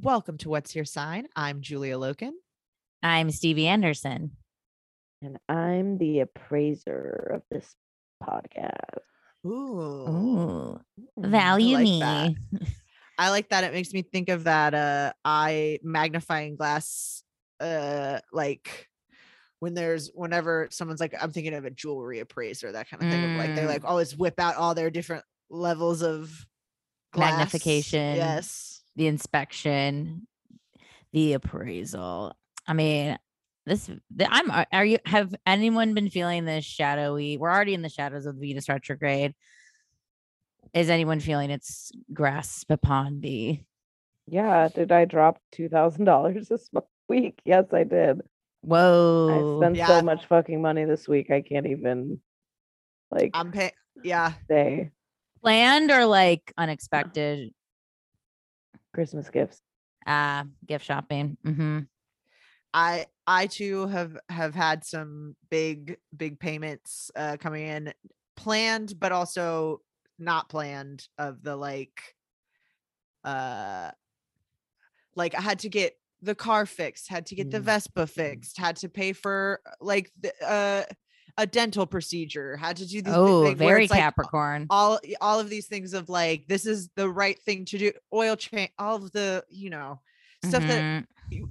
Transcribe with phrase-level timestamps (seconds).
[0.00, 1.26] Welcome to What's Your Sign.
[1.34, 2.30] I'm Julia Loken.
[3.02, 4.30] I'm Stevie Anderson.
[5.22, 7.74] And I'm the appraiser of this
[8.22, 9.00] podcast.
[9.44, 9.50] Ooh.
[9.50, 10.80] Ooh.
[11.18, 11.98] Value I like me.
[11.98, 12.68] That.
[13.18, 13.64] I like that.
[13.64, 17.24] It makes me think of that uh eye magnifying glass
[17.58, 18.86] uh like
[19.58, 23.20] when there's whenever someone's like I'm thinking of a jewelry appraiser, that kind of thing.
[23.20, 23.32] Mm.
[23.32, 23.88] Of like they like mm.
[23.88, 26.46] always whip out all their different levels of
[27.12, 27.32] glass.
[27.32, 28.14] magnification.
[28.14, 30.26] Yes the inspection,
[31.12, 32.36] the appraisal.
[32.66, 33.16] I mean,
[33.64, 37.38] this the, I'm uh, are you have anyone been feeling this shadowy?
[37.38, 39.34] We're already in the shadows of Venus retrograde.
[40.74, 43.60] Is anyone feeling its grasp upon the
[44.26, 46.68] yeah, did I drop two thousand dollars this
[47.08, 47.40] week?
[47.44, 48.20] Yes, I did.
[48.62, 49.60] Whoa!
[49.60, 49.86] I spent yeah.
[49.86, 51.30] so much fucking money this week.
[51.30, 52.20] I can't even
[53.10, 53.30] like.
[53.32, 53.70] I'm paying.
[54.02, 54.32] Yeah.
[54.50, 54.90] Say
[55.40, 57.52] planned or like unexpected.
[58.98, 59.62] Christmas gifts.
[60.08, 61.36] Ah, uh, gift shopping.
[61.46, 61.78] Mm-hmm.
[62.74, 67.92] I I too have have had some big big payments uh coming in
[68.36, 69.82] planned but also
[70.18, 72.00] not planned of the like
[73.22, 73.92] uh
[75.14, 77.66] like I had to get the car fixed, had to get the mm.
[77.70, 80.82] Vespa fixed, had to pay for like the uh
[81.38, 84.62] a dental procedure, had to do these oh, very Capricorn.
[84.62, 87.92] Like all all of these things of like this is the right thing to do.
[88.12, 90.00] Oil change, all of the you know
[90.44, 90.68] stuff mm-hmm.
[90.68, 91.06] that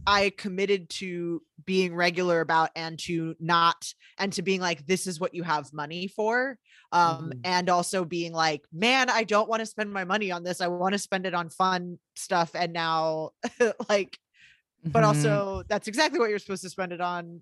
[0.06, 5.20] I committed to being regular about and to not and to being like this is
[5.20, 6.58] what you have money for
[6.92, 7.40] um mm-hmm.
[7.44, 10.68] and also being like man I don't want to spend my money on this I
[10.68, 13.32] want to spend it on fun stuff and now
[13.90, 14.18] like
[14.86, 15.06] but mm-hmm.
[15.06, 17.42] also that's exactly what you're supposed to spend it on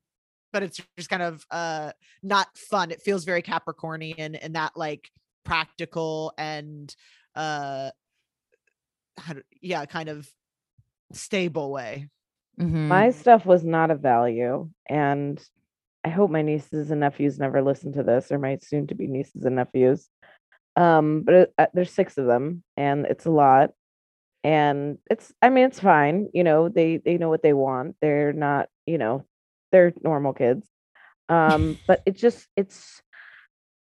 [0.56, 1.92] but it's just kind of uh
[2.24, 2.90] not fun.
[2.90, 5.12] It feels very Capricornian and that like
[5.44, 6.96] practical and
[7.36, 7.90] uh
[9.18, 10.30] how to, yeah, kind of
[11.12, 12.08] stable way.
[12.58, 12.88] Mm-hmm.
[12.88, 15.46] My stuff was not of value and
[16.06, 19.08] I hope my nieces and nephews never listen to this or my soon to be
[19.08, 20.08] nieces and nephews.
[20.78, 23.72] Um, but it, uh, there's six of them, and it's a lot.
[24.44, 26.30] And it's, I mean, it's fine.
[26.34, 27.96] You know, they they know what they want.
[28.02, 29.26] They're not, you know,
[29.76, 30.66] they're normal kids.
[31.28, 33.02] Um, but it just it's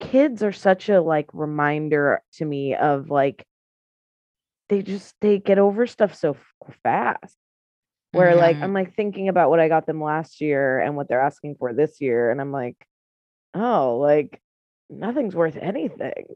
[0.01, 3.47] kids are such a like reminder to me of like
[4.69, 6.37] they just they get over stuff so
[6.83, 7.37] fast
[8.13, 8.65] where like Mhm.
[8.65, 11.73] i'm like thinking about what i got them last year and what they're asking for
[11.73, 12.77] this year and i'm like
[13.55, 14.41] oh like
[14.91, 16.27] nothing's worth anything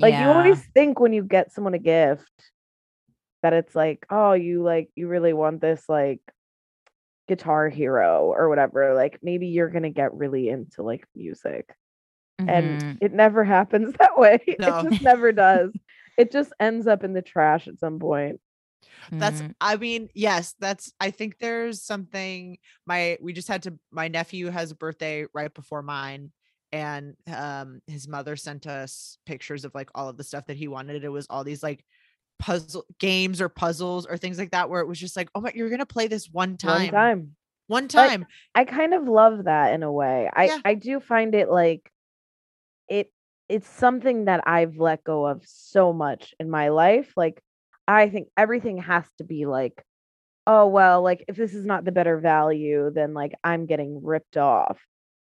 [0.00, 2.50] like you always think when you get someone a gift
[3.42, 6.20] that it's like oh you like you really want this like
[7.28, 11.74] guitar hero or whatever like maybe you're gonna get really into like music
[12.38, 12.48] Mhm.
[12.48, 14.68] and it never happens that way No.
[14.68, 15.72] it just never does
[16.18, 18.40] it just ends up in the trash at some point
[19.18, 19.54] That's Mhm.
[19.60, 24.50] I mean, yes, that's I think there's something my we just had to my nephew
[24.50, 26.32] has a birthday right before mine
[26.72, 30.68] and um his mother sent us pictures of like all of the stuff that he
[30.68, 31.04] wanted.
[31.04, 31.84] It was all these like
[32.38, 35.52] puzzle games or puzzles or things like that where it was just like, "Oh my,
[35.54, 37.36] you're to play this one time." one time
[37.66, 38.26] One time.
[38.54, 40.30] I kind of love that in a way.
[40.34, 40.58] I Yeah.
[40.64, 41.90] I do find it like
[42.88, 43.12] it
[43.48, 47.12] it's something that I've let go of so much in my life.
[47.16, 47.42] Like
[47.88, 49.84] I think everything has to be like
[50.46, 54.36] oh well, like if this is not the better value then like I'm getting ripped
[54.36, 54.80] off.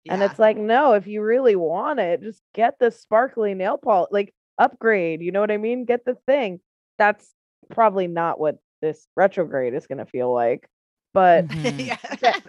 [0.09, 4.09] And it's like no, if you really want it, just get the sparkly nail polish
[4.11, 5.85] like upgrade, you know what I mean?
[5.85, 6.61] Get the thing.
[7.01, 7.33] That's
[7.71, 10.69] probably not what this retrograde is going to feel like.
[11.13, 11.97] But Mhm.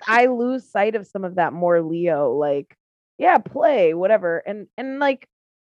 [0.06, 2.76] I lose sight of some of that more Leo, like,
[3.18, 4.42] yeah, play, whatever.
[4.46, 5.26] And and like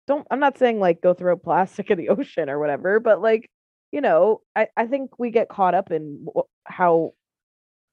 [0.08, 3.48] don't I'm not saying like go throw plastic in the ocean or whatever, but like,
[3.92, 7.14] you know, I, I think we get caught up in wh- how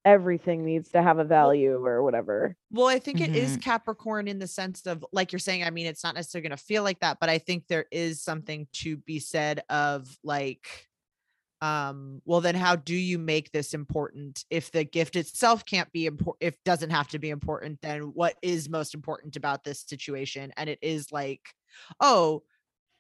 [0.06, 2.57] everything needs to have a value or whatever.
[2.71, 3.62] Well, I think it is Mhm.
[3.62, 6.63] Capricorn in the sense of like you're saying, I mean, it's not necessarily going to
[6.63, 10.88] feel like that, but I think there is something to be said of like
[11.62, 16.06] um well then how do you make this important if the gift itself can't be
[16.07, 20.51] important if doesn't have to be important then what is most important about this situation
[20.57, 21.56] and it is like
[22.01, 22.44] oh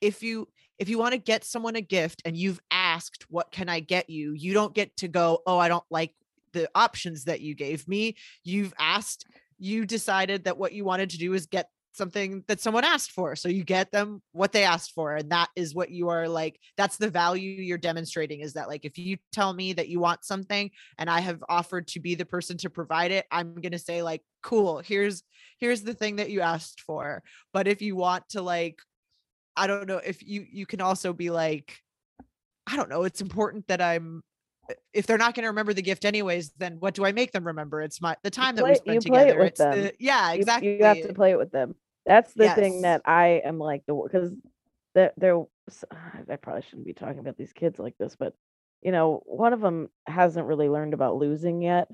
[0.01, 0.47] if you
[0.79, 4.09] if you want to get someone a gift and you've asked what can i get
[4.09, 6.13] you you don't get to go oh i don't like
[6.53, 8.15] the options that you gave me.
[8.43, 9.25] You've asked
[9.57, 13.35] you decided that what you wanted to do is get something that someone asked for
[13.35, 16.57] so you get them what they asked for and that is what you are like
[16.77, 20.23] that's the value you're demonstrating is that like if you tell me that you want
[20.23, 23.77] something and i have offered to be the person to provide it i'm going to
[23.77, 25.21] say like cool here's
[25.61, 27.23] here's the thing that you asked for.
[27.53, 28.79] But if you want to like
[29.55, 31.77] i don't know if you you can also be like
[32.67, 34.23] i don't know it's important that i'm
[34.93, 37.45] if they're not going to remember the gift anyways then what do i make them
[37.45, 39.77] remember it's my the time that we spent you play it together with it's them.
[39.83, 41.75] the yeah exactly You, have to play it with them.
[42.05, 42.55] That's the Yes.
[42.55, 44.31] thing that I am like the because
[44.95, 45.37] there there
[46.29, 48.33] I probably shouldn't be talking about these kids like this, but
[48.81, 51.87] you know, one of them hasn't really learned about losing yet,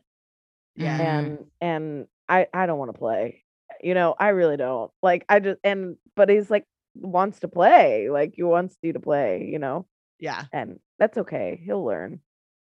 [0.76, 1.02] yeah Mhm.
[1.08, 3.44] and and I I don't want to play.
[3.82, 4.92] You know, I really don't.
[5.04, 6.66] Like I just and but he's like
[6.96, 9.48] wants to play, like he wants you to play.
[9.52, 9.88] You know,
[10.20, 11.62] yeah and that's okay.
[11.66, 12.22] He'll learn.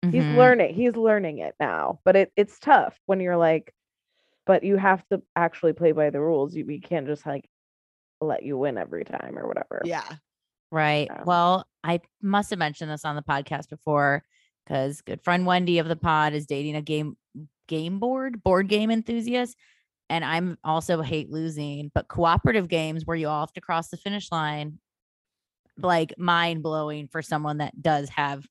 [0.03, 0.38] He's Mhm.
[0.38, 0.73] learning.
[0.75, 3.73] He's learning it now, but it it's tough when you're like,
[4.45, 6.55] but you have to actually play by the rules.
[6.55, 7.49] You we can't just like
[8.21, 9.81] let you win every time or whatever.
[9.85, 10.15] yeah
[10.69, 11.07] Right.
[11.09, 11.23] Yeah.
[11.23, 14.24] Well, I must have mentioned this on the podcast before
[14.65, 17.15] because good friend Wendy of the pod is dating a game
[17.67, 19.55] game board board game enthusiast,
[20.10, 23.95] and I'm also hate losing, but cooperative games where you all have to cross the
[23.98, 24.79] finish line,
[25.77, 28.45] like mind blowing for someone that does have,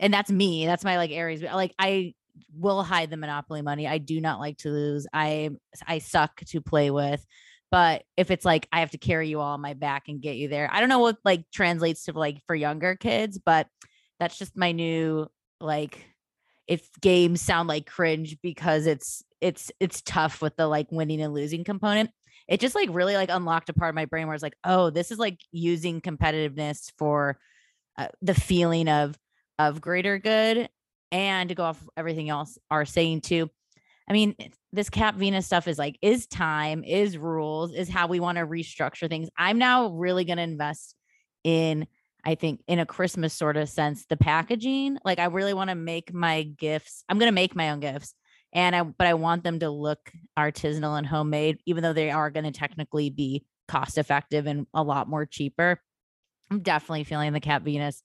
[0.00, 0.66] and that's me.
[0.66, 1.42] That's my like Aries.
[1.42, 2.14] Like I
[2.56, 3.86] will hide the monopoly money.
[3.86, 5.06] I do not like to lose.
[5.12, 5.50] I
[5.86, 7.24] I suck to play with.
[7.70, 10.36] But if it's like I have to carry you all on my back and get
[10.36, 13.68] you there, I don't know what like translates to like for younger kids, but
[14.18, 15.28] that's just my new
[15.60, 16.04] like
[16.66, 21.34] if games sound like cringe because it's it's it's tough with the like winning and
[21.34, 22.10] losing component.
[22.48, 24.90] It just like really like unlocked a part of my brain where it's like, oh,
[24.90, 27.38] this is like using competitiveness for
[27.96, 29.16] uh, the feeling of
[29.68, 30.68] of greater good
[31.12, 33.50] and to go off everything else are saying too.
[34.08, 38.06] I mean, eh, this Cap Venus stuff is like, is time, is rules, is how
[38.06, 39.28] we want to restructure things.
[39.36, 40.94] I'm now really going to invest
[41.44, 41.86] in,
[42.24, 44.98] I think, in a Christmas sort of sense, the packaging.
[45.04, 47.04] Like, I really want to make my gifts.
[47.08, 48.14] I'm going to make my own gifts,
[48.52, 52.30] and I, but I want them to look artisanal and homemade, even though they are
[52.30, 55.80] going to technically be cost effective and a lot more cheaper.
[56.50, 58.02] I'm definitely feeling the Cap Venus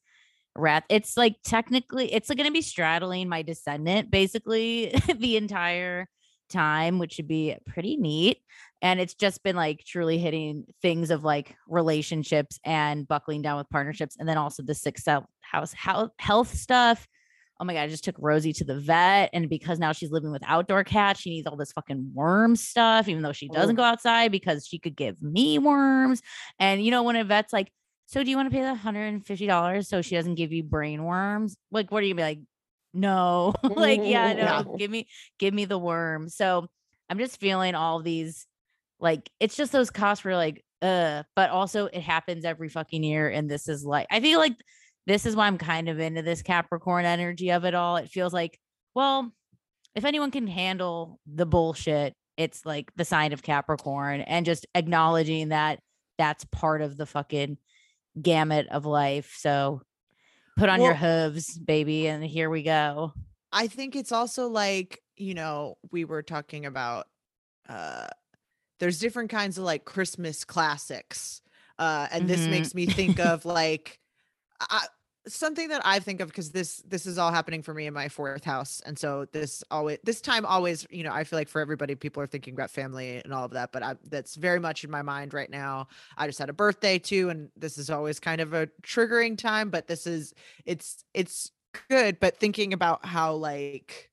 [0.56, 0.84] wrath.
[0.90, 6.08] It's like technically, it's going to be straddling my descendant basically the entire
[6.50, 8.38] time, which should be pretty neat.
[8.82, 13.70] And it's just been like truly hitting things of like relationships and buckling down with
[13.70, 14.16] partnerships.
[14.20, 15.08] And then also the sixth
[15.42, 17.08] house health stuff.
[17.60, 19.30] Oh my God, I just took Rosie to the vet.
[19.32, 23.08] And because now she's living with outdoor cats, she needs all this fucking worm stuff,
[23.08, 26.22] even though she doesn't go outside because she could give me worms.
[26.60, 27.72] And you know, when a vet's like,
[28.08, 31.58] so do you want to pay the $150 so she doesn't give you brain worms?
[31.72, 32.40] Like, what are you gonna be like?
[32.94, 34.34] No, like, yeah,
[34.64, 35.08] no, give me,
[35.40, 36.30] give me the worm.
[36.30, 36.68] So
[37.10, 38.48] I'm just feeling all these,
[39.00, 43.30] like, it's just those costs where like, uh, but also it happens every fucking year.
[43.30, 44.56] And this is like, I feel like
[45.08, 47.98] this is why I'm kind of into this Capricorn energy of it all.
[47.98, 48.60] It feels like,
[48.94, 49.32] well,
[49.96, 55.50] if anyone can handle the bullshit, it's like the sign of Capricorn and just acknowledging
[55.50, 55.80] that
[56.18, 57.58] that's part of the fucking
[58.22, 59.36] gamut of life.
[59.38, 59.82] So
[60.58, 63.14] put on well, your hooves, baby, and here we go.
[63.52, 67.08] I think it's also like, you know, we were talking about
[67.68, 68.08] uh
[68.80, 71.42] there's different kinds of like Christmas classics.
[71.80, 72.28] Uh and mm-hmm.
[72.28, 74.00] this makes me think of like
[74.60, 74.86] I,
[75.28, 78.10] something that I think of because this this is all happening for me in my
[78.10, 81.62] fourth house, and so this always this time always you know I feel like for
[81.62, 84.84] everybody people are thinking about family and all of that, but I, that's very much
[84.84, 85.88] in my mind right now.
[86.18, 89.70] I just had a birthday too, and this is always kind of a triggering time,
[89.70, 90.34] but this is
[90.66, 91.52] it's it's
[91.90, 92.20] good.
[92.20, 94.10] But thinking about how like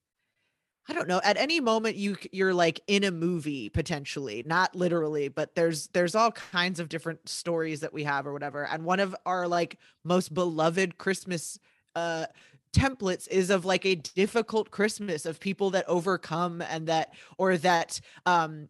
[0.88, 1.20] I don't know.
[1.22, 6.14] At any moment you you're like in a movie potentially, not literally, but there's there's
[6.14, 8.66] all kinds of different stories that we have or whatever.
[8.66, 11.58] And one of our like most beloved Christmas
[11.94, 12.26] uh
[12.74, 18.00] templates is of like a difficult Christmas of people that overcome and that or that
[18.26, 18.68] um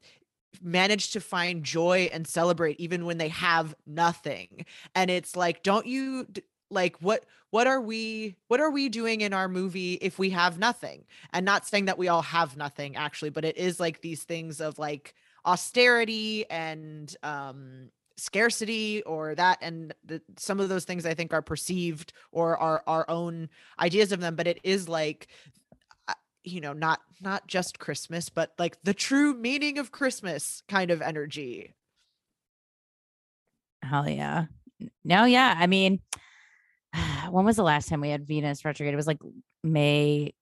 [0.62, 4.66] manage to find joy and celebrate even when they have nothing.
[4.94, 6.26] And it's like don't you
[6.72, 10.58] like what what are we what are we doing in our movie if we have
[10.58, 11.04] nothing?
[11.32, 14.60] And not saying that we all have nothing actually but it is like these things
[14.60, 15.14] of like
[15.44, 21.42] austerity and um scarcity or that and the, some of those things i think are
[21.42, 23.48] perceived or are our own
[23.80, 25.28] ideas of them but it is like
[26.44, 31.02] you know not not just christmas but like the true meaning of christmas kind of
[31.02, 31.74] energy.
[33.82, 34.46] Hell yeah.
[35.04, 36.00] No yeah i mean
[37.30, 38.94] when was the last time we had Venus retrograde?
[38.94, 39.20] It was like
[39.62, 40.34] May,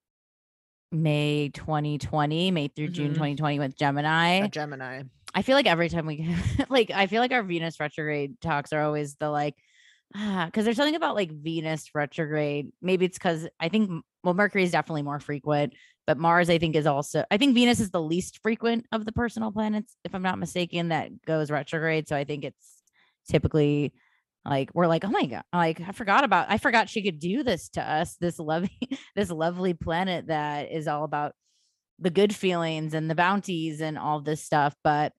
[0.91, 2.93] May 2020, May through mm-hmm.
[2.93, 4.45] June 2020 with Gemini.
[4.45, 5.03] A Gemini.
[5.33, 6.35] I feel like every time we
[6.69, 9.55] like, I feel like our Venus retrograde talks are always the like,
[10.15, 12.71] ah, because there's something about like Venus retrograde.
[12.81, 15.73] Maybe it's because I think well, Mercury is definitely more frequent,
[16.05, 17.23] but Mars I think is also.
[17.31, 20.89] I think Venus is the least frequent of the personal planets, if I'm not mistaken,
[20.89, 22.07] that goes retrograde.
[22.07, 22.83] So I think it's
[23.29, 23.93] typically
[24.45, 27.43] like we're like oh my god like i forgot about i forgot she could do
[27.43, 28.77] this to us this lovely
[29.15, 31.33] this lovely planet that is all about
[31.99, 35.13] the good feelings and the bounties and all this stuff but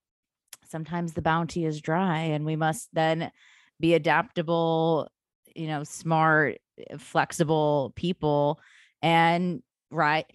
[0.69, 3.31] sometimes the bounty is dry and we must then
[3.79, 5.07] be adaptable
[5.55, 6.57] you know smart
[6.89, 8.59] eh, flexible people
[9.01, 9.61] and
[9.91, 10.25] right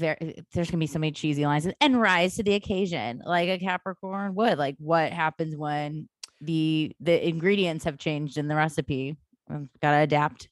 [0.00, 0.14] eh,
[0.52, 4.34] there's gonna be so many cheesy lines and rise to the occasion like a capricorn
[4.34, 6.08] would like what happens when
[6.40, 9.16] the the ingredients have changed in the recipe.
[9.50, 10.48] I've got to adapt.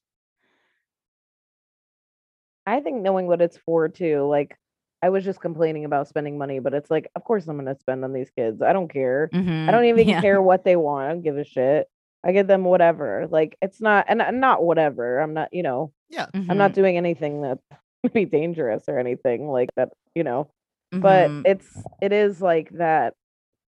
[2.67, 4.27] I think knowing what it's for too.
[4.29, 4.57] Like
[5.03, 8.05] I was just complaining about spending money, but it's like, of course I'm gonna spend
[8.05, 8.61] on these kids.
[8.63, 9.31] I don't care.
[9.33, 9.69] Mm-hmm.
[9.69, 10.21] I don't even yeah.
[10.21, 11.07] care what they want.
[11.07, 11.89] I don't give a shit.
[12.25, 13.29] I give them whatever.
[13.31, 15.21] Like it's not and not whatever.
[15.21, 16.27] I'm not, you know, yeah.
[16.35, 16.51] Mm-hmm.
[16.51, 16.81] I'm not mm-hmm.
[16.81, 17.59] doing anything that
[18.13, 20.51] be dangerous or anything like that, you know.
[20.93, 21.01] Mm-hmm.
[21.01, 21.69] But it's
[22.03, 23.15] it is like that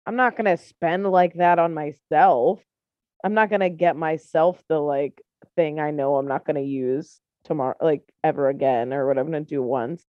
[0.07, 2.63] I'm not gonna spend like that on myself.
[3.25, 5.21] I'm not gonna get myself the like
[5.57, 9.41] thing I know I'm not gonna use tomorrow, like ever again, or what I'm gonna
[9.41, 10.05] do once.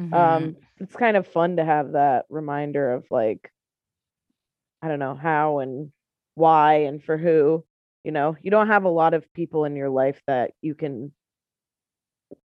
[0.00, 0.14] Mm-hmm.
[0.14, 3.50] Um, it's kind of fun to have that reminder of like,
[4.80, 5.92] I don't know how and
[6.34, 7.64] why and for who.
[8.04, 11.12] You know, you don't have a lot of people in your life that you can,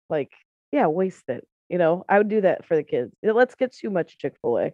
[0.09, 0.31] like,
[0.71, 1.45] yeah, waste it.
[1.69, 3.13] You know, I would do that for the kids.
[3.23, 4.73] Let's get too much Chick Fil A.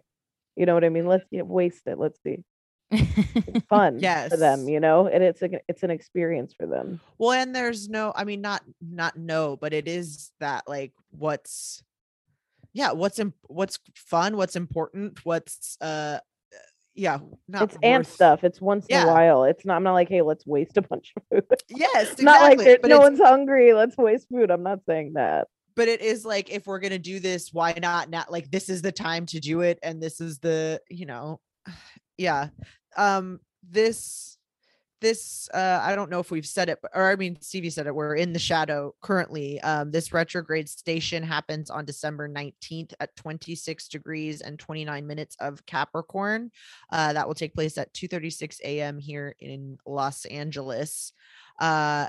[0.57, 1.05] You know what I mean?
[1.05, 1.97] Let's waste it.
[1.97, 2.43] Let's see.
[3.69, 4.29] fun yes.
[4.29, 6.99] for them, you know, and it's a it's an experience for them.
[7.17, 11.83] Well, and there's no, I mean, not not no, but it is that like what's
[12.73, 16.19] yeah, what's in, what's fun, what's important, what's uh
[16.95, 17.83] yeah, not it's worth...
[17.83, 18.43] ant stuff.
[18.43, 19.03] It's once yeah.
[19.03, 19.43] in a while.
[19.43, 19.75] It's not.
[19.75, 21.59] I'm not like, hey, let's waste a bunch of food.
[21.69, 22.25] Yes, exactly.
[22.25, 23.73] not like no one's hungry.
[23.73, 24.49] Let's waste food.
[24.49, 25.47] I'm not saying that
[25.77, 28.81] but it is like if we're gonna do this why not not like this is
[28.81, 31.39] the time to do it and this is the you know
[32.17, 32.49] yeah.
[32.97, 34.33] Um this
[34.99, 37.93] this uh i don't know if we've said it or i mean stevie said it
[37.93, 39.61] we're in the shadow currently.
[39.61, 45.63] Um this retrograde station happens on december 19th at 26 degrees and 29 minutes of
[45.67, 46.49] capricorn.
[46.91, 51.13] Uh that will take place at 2 36 a.m here in los angeles.
[51.59, 52.07] Uh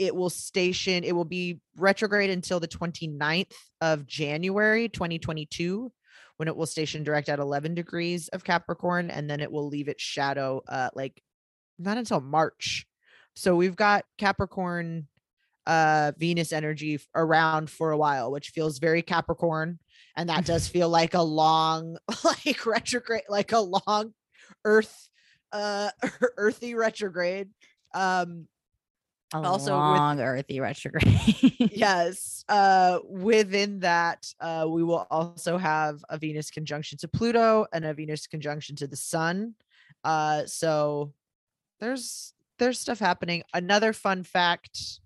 [0.00, 5.92] it will station it will be retrograde until the 29th of january 2022
[6.38, 9.88] when it will station direct at 11 degrees of capricorn and then it will leave
[9.88, 11.22] its shadow uh like
[11.80, 12.86] not until March.
[13.34, 15.08] So we've got Capricorn
[15.66, 19.78] uh Venus energy around for a while, which feels very Capricorn.
[20.16, 24.14] And that does feel like a long, like retrograde, like a long
[24.64, 25.08] earth,
[25.52, 25.90] uh
[26.36, 27.48] earthy retrograde.
[27.94, 28.46] Um
[29.32, 31.52] a also long with, earthy retrograde.
[31.72, 32.44] yes.
[32.48, 37.94] Uh within that, uh we will also have a Venus conjunction to Pluto and a
[37.94, 39.54] Venus conjunction to the sun.
[40.04, 41.12] Uh so
[41.78, 43.42] there's there's stuff happening.
[43.54, 45.00] Another fun fact.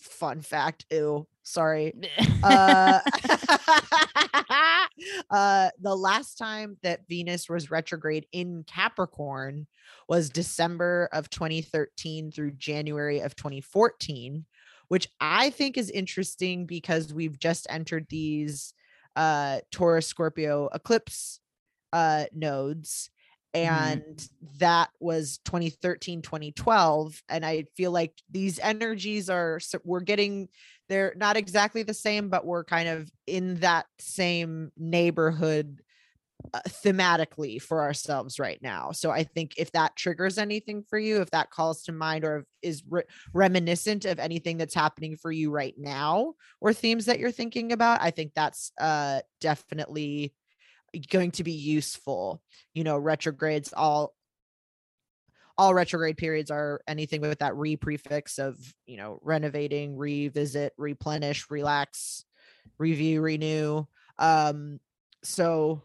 [0.00, 0.86] Fun fact.
[0.90, 1.26] Ew.
[1.48, 1.94] Sorry.
[2.42, 3.00] uh,
[5.30, 9.66] uh, the last time that Venus was retrograde in Capricorn
[10.08, 14.44] was December of 2013 through January of 2014,
[14.88, 18.74] which I think is interesting because we've just entered these
[19.16, 21.40] uh Taurus Scorpio eclipse
[21.94, 23.08] uh nodes.
[23.64, 24.46] And mm-hmm.
[24.58, 30.48] that was 2013 2012 and i feel like these energies are we're getting
[30.88, 35.80] they're not exactly the same but we're kind of in that same neighborhood
[36.54, 41.20] uh, thematically for ourselves right now so i think if that triggers anything for you
[41.20, 43.02] if that calls to mind or is re-
[43.34, 48.00] reminiscent of anything that's happening for you right now or themes that you're thinking about
[48.00, 50.32] i think that's uh definitely
[51.10, 52.42] going to be useful
[52.74, 54.14] you know retrogrades all
[55.58, 61.50] all retrograde periods are anything with that re prefix of you know renovating revisit replenish
[61.50, 62.24] relax
[62.78, 63.84] review renew
[64.18, 64.78] um
[65.24, 65.82] so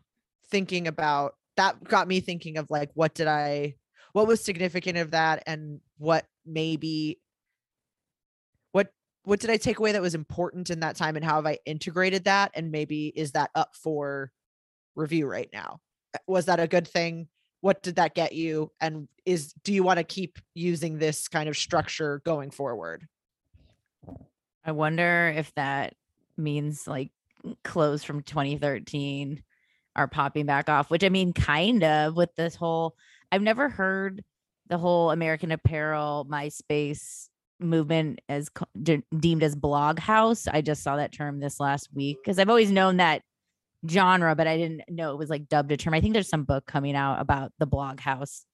[0.50, 3.74] thinking about that got me thinking of like what did i
[4.14, 7.20] what was significant of that and what maybe
[8.72, 8.94] what
[9.24, 11.58] what did i take away that was important in that time and how have i
[11.66, 14.32] integrated that and maybe is that up for
[14.96, 15.80] review right now.
[16.14, 17.28] Uh, was that a good thing?
[17.62, 18.72] What did that get you?
[18.82, 23.08] And is do you want to keep using this kind of structure going forward?
[24.66, 25.94] I wonder if that
[26.38, 27.12] means like
[27.64, 29.44] clothes from 2013
[29.96, 32.96] are popping back off, which I mean, kind of with this whole,
[33.32, 34.24] I've never heard
[34.68, 37.28] the whole American Apparel MySpace
[37.60, 38.50] movement as
[38.82, 40.48] de- deemed as blog house.
[40.48, 43.22] I just saw that term this last week because I've always known that
[43.90, 45.94] genre, but I didn't know it was like dubbed a term.
[45.94, 48.46] I think there's some book coming out about the blog house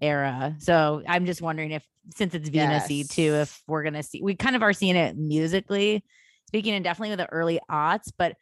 [0.00, 0.56] era.
[0.58, 3.08] So I'm just wondering if since it's Venusy yes.
[3.08, 6.04] too, if we're gonna see we kind of are seeing it musically
[6.48, 8.36] speaking and definitely with the early aughts, but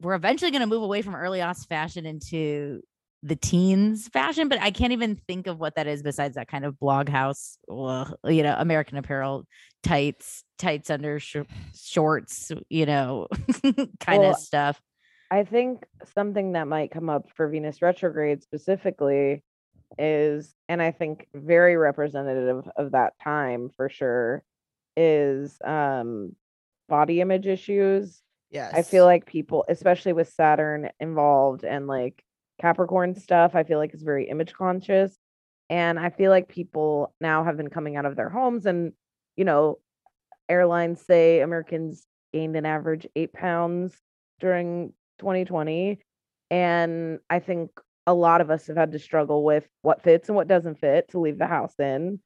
[0.00, 2.80] we're eventually gonna move away from early aughts fashion into
[3.24, 6.64] the teens fashion, but I can't even think of what that is besides that kind
[6.64, 9.46] of blog house, you know, American Apparel
[9.82, 11.36] tights, tights under sh-
[11.74, 13.26] shorts, you know,
[14.00, 14.80] kind well, of stuff.
[15.30, 15.84] I think
[16.14, 19.42] something that might come up for Venus retrograde specifically
[19.98, 24.42] is, and I think very representative of that time for sure,
[24.96, 26.36] is um
[26.88, 28.22] body image issues.
[28.50, 28.72] Yes.
[28.74, 32.22] I feel like people, especially with Saturn involved and like
[32.60, 35.18] Capricorn stuff, I feel like is very image conscious.
[35.70, 38.92] And I feel like people now have been coming out of their homes and,
[39.34, 39.78] you know,
[40.48, 43.94] airlines say Americans gained an average eight pounds
[44.38, 46.00] during 2020
[46.50, 47.70] and i think
[48.06, 51.10] a lot of us have had to struggle with what fits and what doesn't fit
[51.10, 52.20] to leave the house in.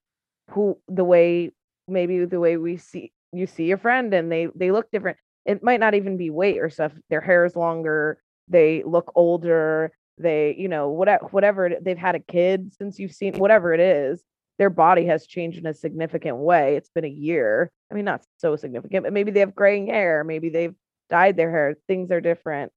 [0.50, 1.52] Who the way
[1.86, 5.18] maybe the way we see you see your friend and they they look different.
[5.44, 6.92] It might not even be weight or stuff.
[7.10, 8.20] Their hair is longer.
[8.48, 9.92] They look older.
[10.16, 14.22] They you know whatever whatever they've had a kid since you've seen whatever it is
[14.58, 16.74] their body has changed in a significant way.
[16.74, 17.70] It's been a year.
[17.92, 20.24] I mean not so significant but maybe they have graying hair.
[20.24, 20.74] Maybe they've
[21.10, 21.76] dyed their hair.
[21.86, 22.72] Things are different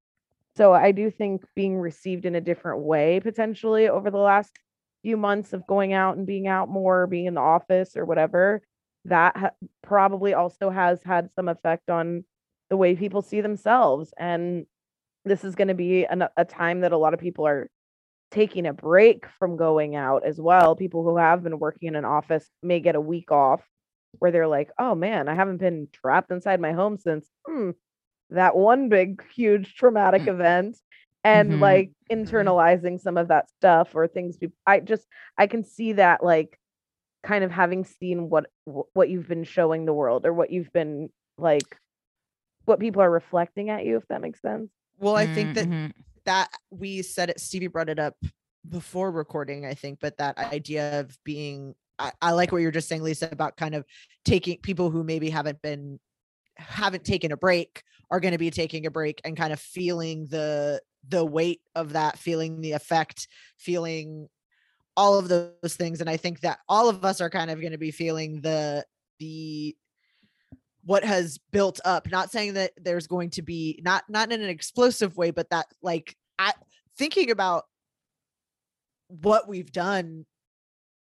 [0.58, 4.52] so I do think being received in a different way potentially over the last
[5.04, 8.62] few months of going out and being out more, being in the office or whatever,
[9.06, 12.24] that ha- probably also has had some effect on
[12.70, 14.14] the way people see themselves.
[14.18, 14.66] And
[15.26, 17.70] this is going to be an, a time that a lot of people are
[18.32, 20.76] taking a break from going out as well.
[20.76, 23.62] People who have been working in an office may get a week off
[24.20, 27.72] where they're like, oh man, I haven't been trapped inside my home since hmm,
[28.32, 30.30] that one big huge traumatic mm.
[30.30, 30.78] event
[31.24, 31.62] and mm-hmm.
[31.62, 32.22] like mm-hmm.
[32.24, 35.06] internalizing some of that stuff or things be- i just
[35.38, 36.58] i can see that like
[37.24, 41.10] kind of having seen what what you've been showing the world or what you've been
[41.38, 41.78] like
[42.65, 45.88] what people are reflecting at you if that makes sense well i think that Mm-hmm.
[46.26, 48.15] that we said it stevie brought it up
[48.67, 52.88] before recording i think but that idea of being I, I like what you're just
[52.88, 53.86] saying lisa about kind of
[54.26, 56.00] taking people who maybe haven't been
[56.58, 60.28] haven't taken a break are going to be taking a break and kind of feeling
[60.28, 64.28] the the weight of that feeling the effect feeling
[64.96, 67.72] all of those things and i think that all of us are kind of going
[67.72, 68.86] to be feeling the
[69.20, 69.76] the
[70.84, 74.50] what has built up not saying that there's going to be not not in an
[74.50, 76.52] explosive way but that like i
[76.98, 77.64] thinking about
[79.08, 80.26] what we've done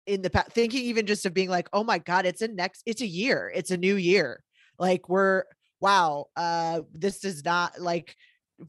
[0.06, 2.84] in the past thinking even just of being like oh my god it's a next
[2.86, 4.44] it's a year it's a new year
[4.80, 5.44] like we're
[5.80, 8.16] wow uh this is not like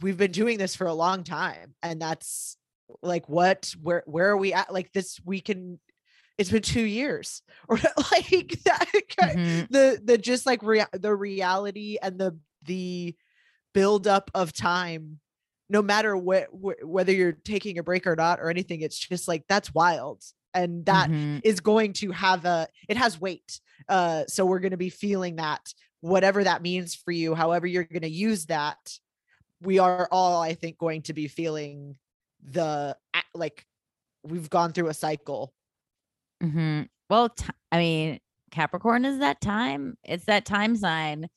[0.03, 2.57] we've been doing this for a long time and that's
[3.03, 5.79] like what where where are we at like this we can
[6.37, 7.77] it's been two years or
[8.13, 8.89] like that
[9.37, 9.69] Mhm.
[9.71, 13.15] the the just like rea- the reality and the the
[13.73, 15.21] buildup of time
[15.69, 19.27] no matter what wh- whether you're taking a break or not or anything it's just
[19.29, 21.41] like that's wild and that Mhm.
[21.43, 25.37] is going to have a it has weight uh so we're going to be feeling
[25.37, 25.73] that
[26.05, 28.77] whatever that means for you however you're going to use that
[29.63, 31.97] we are all i think going to be feeling
[32.51, 32.95] the
[33.35, 33.65] like
[34.23, 35.53] we've gone through a cycle
[36.43, 36.89] Mhm.
[37.09, 39.97] Well, t- I mean, Capricorn is that time.
[40.05, 41.29] It's that time sign.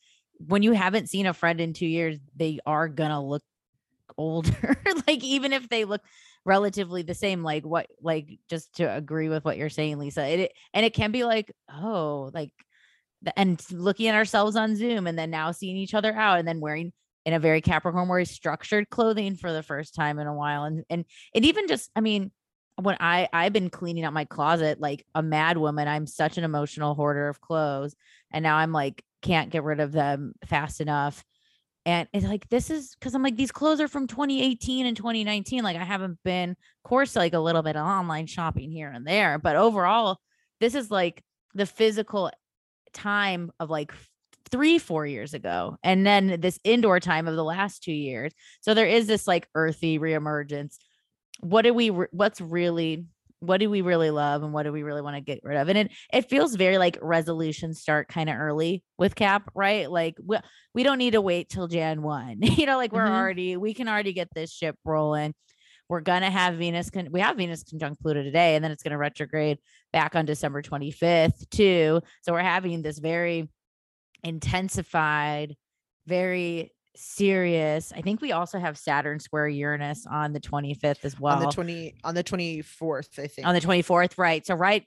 [0.48, 3.44] When you haven't seen a friend in two years, they are gonna look
[4.18, 4.76] older.
[5.08, 6.02] like even if they look
[6.46, 10.26] relatively the same, like what, like just to agree with what you're saying, Lisa.
[10.28, 12.52] It, it- and it can be like, oh, like,
[13.36, 16.60] and looking at ourselves on Zoom, and then now seeing each other out, and then
[16.60, 16.94] wearing
[17.26, 20.84] in a very Capricorn, very structured clothing for the first time in a while, and
[20.90, 22.32] and and even just, I mean,
[22.82, 25.88] when I I've been cleaning out my closet like a mad woman.
[25.88, 27.96] I'm such an emotional hoarder of clothes,
[28.32, 31.24] and now I'm like can't get rid of them fast enough.
[31.86, 35.64] And it's like this is because I'm like these clothes are from 2018 and 2019.
[35.64, 39.06] Like I haven't been, of course, like a little bit of online shopping here and
[39.08, 40.20] there, but overall,
[40.60, 41.24] this is like
[41.56, 42.32] the physical
[42.94, 43.92] time of like
[44.50, 48.74] three four years ago and then this indoor time of the last two years so
[48.74, 50.78] there is this like earthy reemergence.
[51.42, 53.06] What do we re- what's really
[53.40, 55.70] what do we really love and what do we really want to get rid of?
[55.70, 59.90] And it it feels very like resolutions start kind of early with cap right?
[59.92, 60.38] Like we,
[60.74, 63.12] we don't need to wait till jan 1 you know like we're Mhm.
[63.12, 65.34] already we can already get this ship rolling
[65.90, 68.98] we're gonna have venus con- we have venus conjunct pluto today and then it's gonna
[68.98, 69.58] retrograde
[69.94, 72.02] back on december 25th too.
[72.22, 73.50] So we're having this very
[74.24, 75.56] intensified
[76.08, 81.36] very serious i think we also have saturn square uranus on the 25th as well
[81.36, 83.48] on the 20 on the 24th i think.
[83.48, 84.46] On the 24th right.
[84.46, 84.84] So right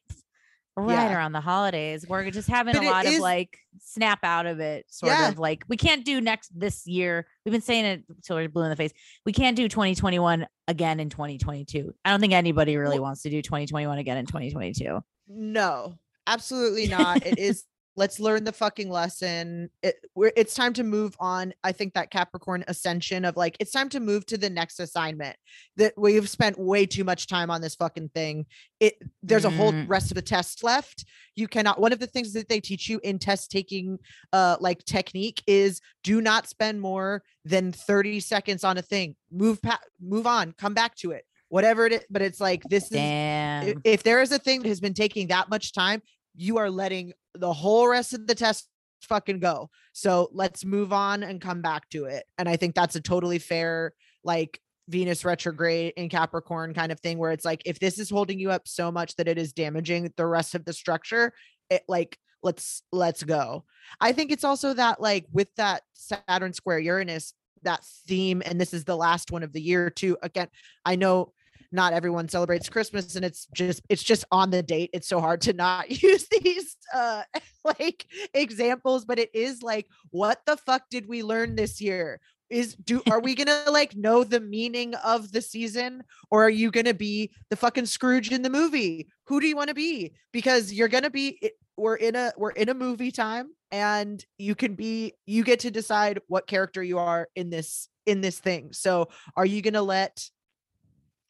[0.81, 1.17] right Yeah.
[1.17, 4.87] around the holidays we're just having But a lot of like snap out of it
[4.89, 5.29] sort Yeah.
[5.29, 8.65] of like we can't do next this year we've been saying it till we're blue
[8.65, 8.93] in the face
[9.25, 13.43] we can't do 2021 again in 2022 i don't think anybody really wants to do
[13.43, 17.25] 2021 again in 2022 No, absolutely not.
[17.27, 17.65] it is
[17.97, 19.69] let's learn the fucking lesson.
[19.83, 21.53] It, we're, it's time to move on.
[21.65, 25.37] I think that Capricorn ascension of like it's time to move to the next assignment.
[25.77, 28.47] That we've spent way too much time on this fucking thing.
[28.79, 29.89] It there's a whole Mm.
[29.89, 31.05] rest of the test left.
[31.37, 33.99] You cannot one of the things that they teach you in test taking
[34.33, 39.17] uh like technique is do not spend more than 30 seconds on a thing.
[39.31, 41.25] Move pa- move on, come back to it.
[41.49, 44.63] Whatever it is, but it's like this is damn if, if there is a thing
[44.63, 46.01] that has been taking that much time,
[46.41, 48.67] you are letting the whole rest of the test
[49.03, 49.69] fucking go.
[49.93, 52.25] So let's move on and come back to it.
[52.39, 53.93] And I think that's a totally fair,
[54.25, 58.39] like Venus retrograde in Capricorn kind of thing, where it's like, if this is holding
[58.39, 61.35] you up so much that it is damaging the rest of the structure,
[61.69, 63.65] it like, let's let's go.
[64.01, 68.73] I think it's also that like with that Saturn square Uranus, that theme, and this
[68.73, 70.17] is the last one of the year too.
[70.23, 70.49] Again,
[70.87, 71.35] I know
[71.73, 74.91] not everyone celebrates Christmas and it's just it's just on the date.
[74.93, 77.23] It's so hard to not use these uh
[77.65, 82.21] like examples, but it is like what the fuck did we learn this year?
[82.49, 86.71] Is do are we gonna like know the meaning of the season or are you
[86.71, 89.09] gonna be the fucking Scrooge in the movie?
[89.27, 90.15] Who do you want to be?
[90.33, 94.75] Because you're gonna be we're in a we're in a movie time and you can
[94.75, 98.73] be you get to decide what character you are in this in this thing.
[98.73, 100.29] So are you gonna let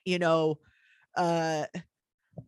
[0.04, 0.58] you know
[1.16, 1.64] uh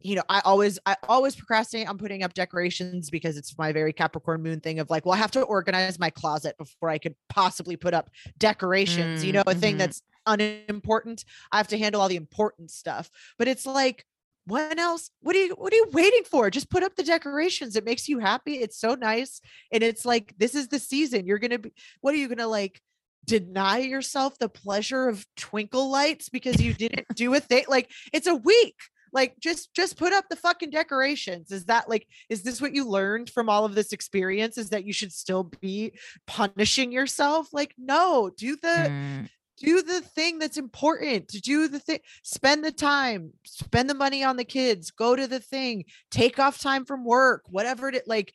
[0.00, 3.92] you know i always i always procrastinate on putting up decorations because it's my very
[3.92, 7.14] capricorn moon thing of like well i have to organize my closet before i could
[7.28, 9.78] possibly put up decorations you Mm, know a thing mhm.
[9.78, 11.24] that's unimportant.
[11.50, 13.10] I have to handle all the important stuff.
[13.38, 14.04] But it's like
[14.46, 16.50] when else what are you what are you waiting for?
[16.50, 17.74] Just put up the decorations.
[17.76, 18.54] It makes you happy.
[18.54, 19.40] It's so nice.
[19.72, 21.26] And it's like this is the season.
[21.26, 22.80] You're gonna be what are you gonna like
[23.24, 28.26] deny yourself the pleasure of twinkle lights because you didn't do a thing like it's
[28.26, 28.74] a week
[29.12, 31.52] like just just put up the fucking decorations.
[31.52, 34.84] Is that like is this what you learned from all of this experience is that
[34.84, 35.92] you should still be
[36.26, 37.48] punishing yourself?
[37.52, 39.28] Like no do the mm.
[39.58, 44.24] do the thing that's important to do the thing spend the time spend the money
[44.24, 48.32] on the kids go to the thing take off time from work whatever it like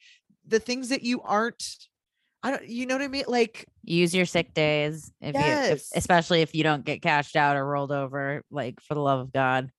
[0.48, 1.88] the things that you aren't
[2.48, 3.26] I don't you know what I mean?
[3.28, 5.68] Like use your sick days if yes.
[5.68, 9.02] you if, especially if you don't get cashed out or rolled over like for the
[9.02, 9.70] love of god.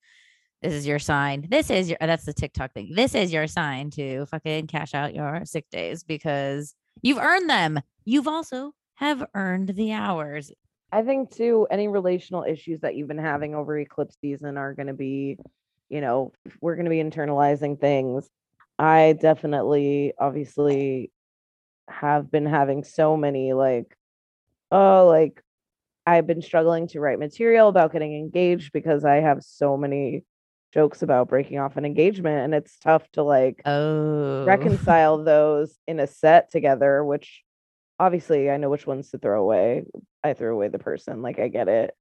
[0.61, 1.47] This is your sign.
[1.49, 2.93] This is your that's the TikTok thing.
[2.95, 7.81] This is your sign to fucking cash out your sick days because you've earned them.
[8.05, 10.53] You've also have earned the hours.
[10.93, 14.89] I think too, any relational issues that you've been having over eclipse season are going
[14.89, 15.39] to be,
[15.89, 18.29] you know, we're going to be internalizing things.
[18.79, 21.13] I definitely, obviously,
[21.89, 23.97] have been having so many like,
[24.71, 25.43] oh, like
[26.07, 30.25] I've been struggling to write material about getting engaged because I have so many
[30.73, 34.45] jokes about breaking off an engagement and it's tough to like oh.
[34.47, 37.43] reconcile those in a set together which
[37.99, 39.85] obviously I know which ones to throw away.
[40.23, 41.95] I threw away the person, like I get it.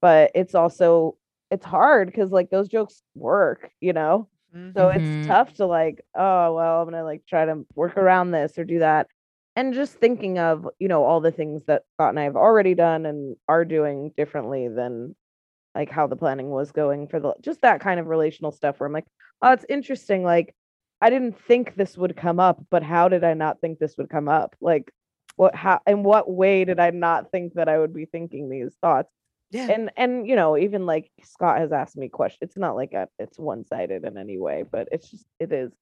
[0.00, 1.16] But it's also
[1.50, 4.28] it's hard because like those jokes work, you know?
[4.54, 4.78] Mm-hmm.
[4.78, 5.26] So it's mm-hmm.
[5.26, 8.80] tough to like, oh well, I'm gonna like try to work around this or do
[8.80, 9.08] that.
[9.56, 12.74] And just thinking of, you know, all the things that Scott and I have already
[12.74, 15.14] done and are doing differently than
[15.74, 18.86] like how the planning was going for the just that kind of relational stuff where
[18.86, 19.06] I'm like,
[19.42, 20.24] oh, it's interesting.
[20.24, 20.54] Like
[21.00, 24.08] I didn't think this would come up, but how did I not think this would
[24.08, 24.56] come up?
[24.60, 24.90] Like
[25.36, 28.74] what how in what way did i not think that i would be thinking these
[28.80, 29.10] thoughts
[29.50, 32.92] yeah and and you know even like scott has asked me questions it's not like
[32.92, 35.72] a, it's one-sided in any way but it's just it is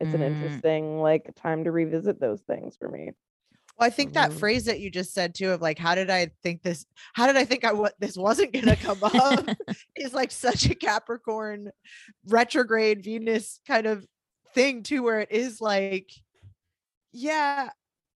[0.00, 0.14] it's mm.
[0.14, 3.12] an interesting like time to revisit those things for me
[3.78, 4.38] well, I think that mm-hmm.
[4.40, 6.84] phrase that you just said too of like, how did I think this?
[7.12, 9.48] How did I think I what this wasn't gonna come up?
[9.96, 11.70] is like such a Capricorn
[12.26, 14.04] retrograde Venus kind of
[14.52, 16.10] thing too, where it is like,
[17.12, 17.68] yeah,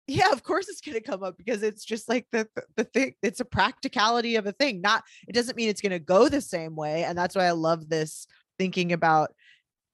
[0.07, 2.83] yeah of course it's going to come up because it's just like the, the, the
[2.83, 6.27] thing it's a practicality of a thing not it doesn't mean it's going to go
[6.27, 8.25] the same way and that's why i love this
[8.57, 9.31] thinking about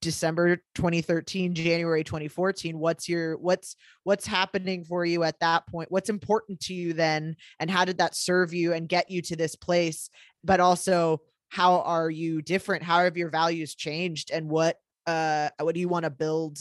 [0.02, 5.90] december 2013 january 2014 what's your what's what's happening for you at that point?
[5.90, 9.34] What's important to you then and how did that serve you and get you to
[9.34, 10.10] this place?
[10.44, 12.84] But also how are you different?
[12.84, 14.30] How have your values changed?
[14.30, 14.76] And what
[15.08, 16.58] uh what do you want to build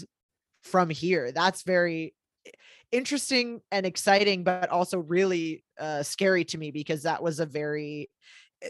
[0.64, 1.32] from here?
[1.32, 2.16] That's very
[2.92, 8.10] interesting and exciting, but also really uh, scary to me because that was a very
[8.64, 8.70] eh,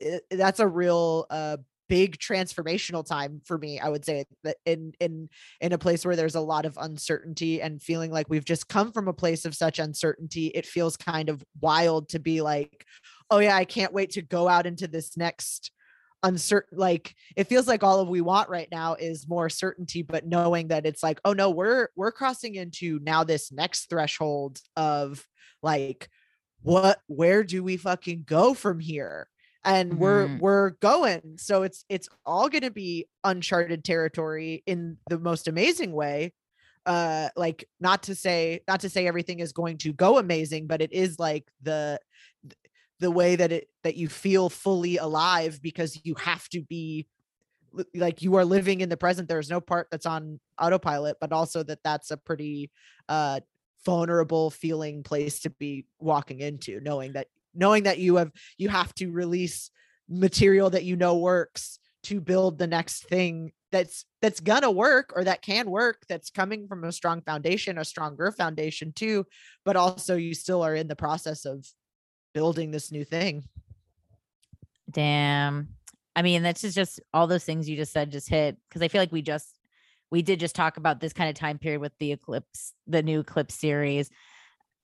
[0.00, 4.24] eh, that's a real uh, big transformational time for me i would say
[4.64, 5.28] in in
[5.60, 8.92] in a place where there's a lot of uncertainty and feeling like we've just come
[8.92, 12.84] from a place of such uncertainty it feels kind of wild to be like
[13.30, 15.70] oh yeah i can't wait to go out into this next
[16.22, 20.26] uncertain like it feels like all of we want right now is more certainty but
[20.26, 25.24] knowing that it's like oh no we're we're crossing into now this next threshold of
[25.62, 26.08] like
[26.62, 29.28] what where do we fucking go from here
[29.66, 30.00] and mm-hmm.
[30.00, 35.48] we're we're going so it's it's all going to be uncharted territory in the most
[35.48, 36.32] amazing way
[36.86, 40.80] uh like not to say not to say everything is going to go amazing but
[40.80, 41.98] it is like the
[43.00, 47.06] the way that it that you feel fully alive because you have to be
[47.94, 51.62] like you are living in the present there's no part that's on autopilot but also
[51.62, 52.70] that that's a pretty
[53.08, 53.40] uh
[53.84, 57.26] vulnerable feeling place to be walking into knowing that
[57.56, 59.70] knowing that you have you have to release
[60.08, 65.24] material that you know works to build the next thing that's that's gonna work or
[65.24, 69.26] that can work that's coming from a strong foundation a stronger foundation too
[69.64, 71.66] but also you still are in the process of
[72.36, 73.44] building this new thing.
[74.90, 75.68] Damn.
[76.14, 78.88] I mean, that's just, just all those things you just said just hit because I
[78.88, 79.48] feel like we just
[80.10, 83.20] we did just talk about this kind of time period with the eclipse, the new
[83.20, 84.10] eclipse series,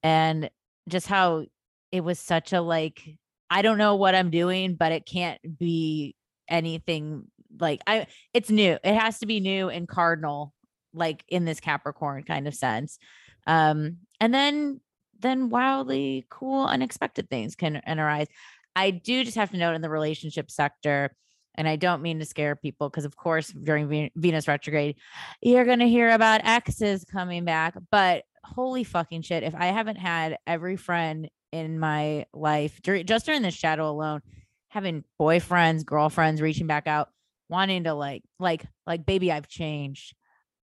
[0.02, 0.48] and
[0.88, 1.44] just how
[1.92, 3.02] it was such a like
[3.50, 6.16] I don't know what I'm doing, but it can't be
[6.48, 7.24] anything
[7.60, 8.78] like I it's new.
[8.82, 10.54] It has to be new and cardinal,
[10.94, 12.98] like in this Capricorn kind of sense.
[13.46, 14.80] Um, and then
[15.20, 18.26] then wildly cool, unexpected things can arise.
[18.74, 21.14] I do just have to note in the relationship sector,
[21.54, 24.96] and I don't mean to scare people because, of course, during Venus retrograde,
[25.42, 27.74] you're going to hear about exes coming back.
[27.90, 33.42] But holy fucking shit, if I haven't had every friend in my life just during
[33.42, 34.22] the shadow alone,
[34.68, 37.10] having boyfriends, girlfriends reaching back out,
[37.48, 40.14] wanting to like like like baby I've changed.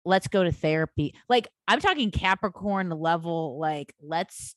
[0.06, 1.14] Let's go to therapy.
[1.28, 4.56] Like I'm talking Capricorn level like let's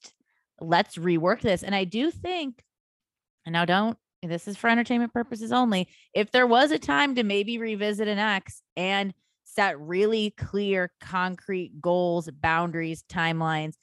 [0.60, 1.62] let's rework this.
[1.62, 2.62] And I do think
[3.44, 5.88] and now don't this is for entertainment purposes only.
[6.14, 9.14] If there was a time to maybe revisit an ex and
[9.44, 13.74] set really clear concrete goals, boundaries, timelines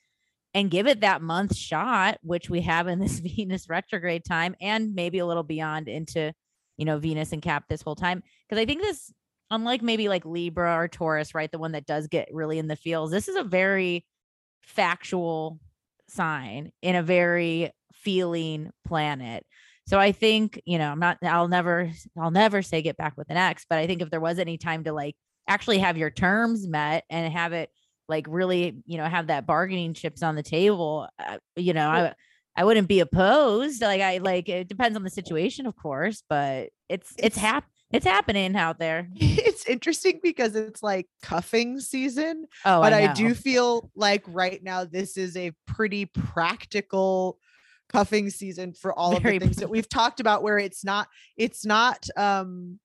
[0.57, 4.95] and give it that month shot, which we have in this Venus retrograde time and
[4.95, 6.33] maybe a little beyond into,
[6.77, 8.23] you know, Venus and Cap this whole time.
[8.49, 9.13] Cause I think this,
[9.51, 11.51] unlike maybe like Libra or Taurus, right?
[11.51, 14.03] The one that does get really in the feels, this is a very
[14.63, 15.59] factual
[16.09, 19.45] sign in a very feeling planet.
[19.85, 23.29] So I think, you know, I'm not, I'll never, I'll never say get back with
[23.29, 25.13] an ex, but I think if there was any time to like
[25.47, 27.69] actually have your terms met and have it
[28.07, 32.13] like really, you know, have that bargaining chips on the table, uh, you know, I
[32.55, 33.81] I wouldn't be opposed.
[33.81, 37.65] Like I like it depends on the situation, of course, but it's it's, it's hap
[37.91, 39.07] it's happening out there.
[39.57, 42.45] It's interesting because it's like cuffing season.
[42.63, 47.39] Oh, but I, I do feel like right now this is a pretty practical
[47.89, 51.07] cuffing season for all Very of the things that we've talked about where it's not
[51.37, 52.79] it's not um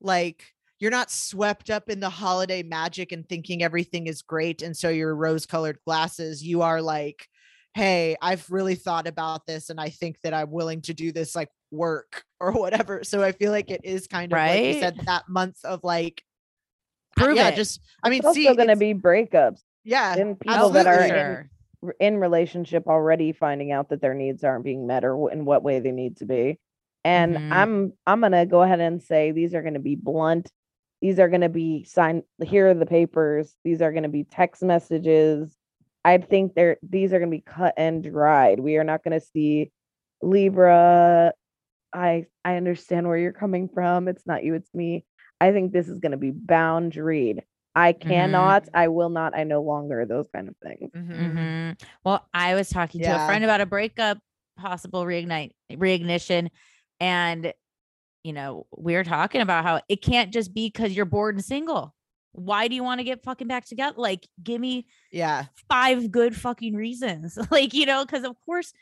[0.00, 0.44] like
[0.78, 4.88] you're not swept up in the holiday magic and thinking everything is great and so
[4.88, 7.28] your rose colored glasses you are like
[7.74, 11.34] hey i've really thought about this and i think that i'm willing to do this
[11.34, 14.64] like work or whatever so i feel like it is kind of right?
[14.64, 16.22] like you said that month of like
[17.16, 17.56] prove yeah it.
[17.56, 21.48] just i mean it's also going to be breakups yeah and people that are
[21.82, 25.62] in, in relationship already finding out that their needs aren't being met or in what
[25.62, 26.58] way they need to be
[27.04, 27.52] and mm-hmm.
[27.52, 30.50] i'm i'm going to go ahead and say these are going to be blunt
[31.00, 34.24] these are going to be signed here are the papers these are going to be
[34.24, 35.56] text messages
[36.04, 39.18] i think they're these are going to be cut and dried we are not going
[39.18, 39.70] to see
[40.22, 41.32] libra
[41.92, 45.04] i i understand where you're coming from it's not you it's me
[45.40, 47.40] i think this is going to be boundaried
[47.74, 48.08] i mm-hmm.
[48.08, 48.76] cannot mm-hmm.
[48.76, 51.72] i will not i no longer those kind of things mm-hmm.
[52.04, 53.18] well i was talking yeah.
[53.18, 54.18] to a friend about a breakup
[54.56, 56.48] possible reignite reignition
[56.98, 57.52] and
[58.26, 61.44] you know, we are talking about how it can't just be because you're bored and
[61.44, 61.94] single.
[62.32, 63.94] Why do you want to get fucking back together?
[63.96, 67.38] Like, give me yeah five good fucking reasons.
[67.52, 68.72] like, you know, because of course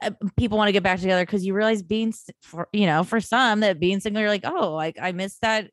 [0.00, 3.20] uh, people want to get back together because you realize being for you know for
[3.20, 5.70] some that being single you're like oh like I miss that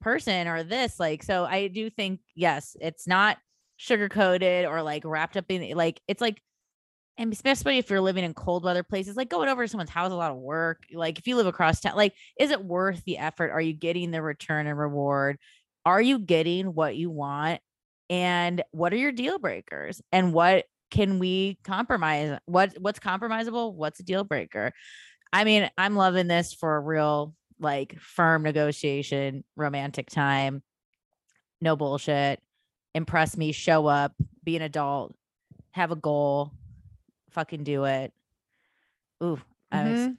[0.00, 3.36] person or this like so I do think yes it's not
[3.76, 6.40] sugar coated or like wrapped up in like it's like
[7.18, 10.12] and especially if you're living in cold weather places, like going over to someone's house,
[10.12, 10.84] a lot of work.
[10.92, 13.50] Like if you live across town, like is it worth the effort?
[13.50, 15.38] Are you getting the return and reward?
[15.84, 17.60] Are you getting what you want?
[18.10, 20.02] And what are your deal breakers?
[20.12, 22.38] And what can we compromise?
[22.46, 23.74] What what's compromisable?
[23.74, 24.72] What's a deal breaker?
[25.32, 30.62] I mean, I'm loving this for a real like firm negotiation, romantic time.
[31.60, 32.40] No bullshit.
[32.94, 34.12] Impress me, show up,
[34.44, 35.14] be an adult,
[35.72, 36.52] have a goal,
[37.36, 38.12] fucking do it.
[39.22, 39.38] Ooh,
[39.72, 40.12] mm-hmm.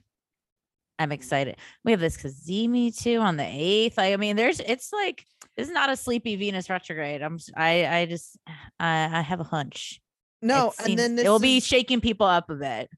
[0.98, 1.56] I'm excited.
[1.84, 3.98] We have this Cazimi too on the eighth.
[3.98, 5.24] I, I mean, there's it's like
[5.56, 7.22] this is not a sleepy Venus retrograde.
[7.22, 8.38] I'm I I just
[8.80, 10.00] I, I have a hunch.
[10.40, 12.88] No, seems, and then it will is, be shaking people up a bit.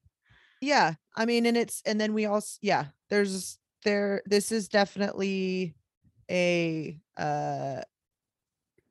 [0.60, 4.22] Yeah, I mean, and it's and then we also yeah, there's there.
[4.26, 5.74] This is definitely
[6.30, 7.80] a uh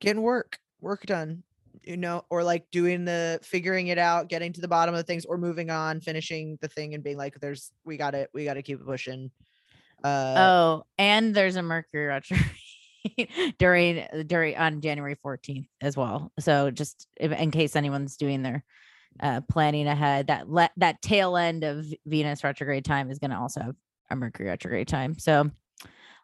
[0.00, 1.42] getting work work done
[1.84, 5.24] you know, or like doing the figuring it out, getting to the bottom of things,
[5.24, 8.54] or moving on, finishing the thing and being like, there's we got it, we got
[8.54, 9.30] to keep pushing.
[10.02, 12.56] Uh, oh, and there's a Mercury retrograde
[13.58, 16.32] during during on January 14th as well.
[16.38, 18.64] So just if, in case anyone's doing their
[19.20, 23.38] uh planning ahead, that let that tail end of Venus retrograde time is going to
[23.38, 23.76] also have
[24.10, 25.18] a Mercury retrograde time.
[25.18, 25.50] So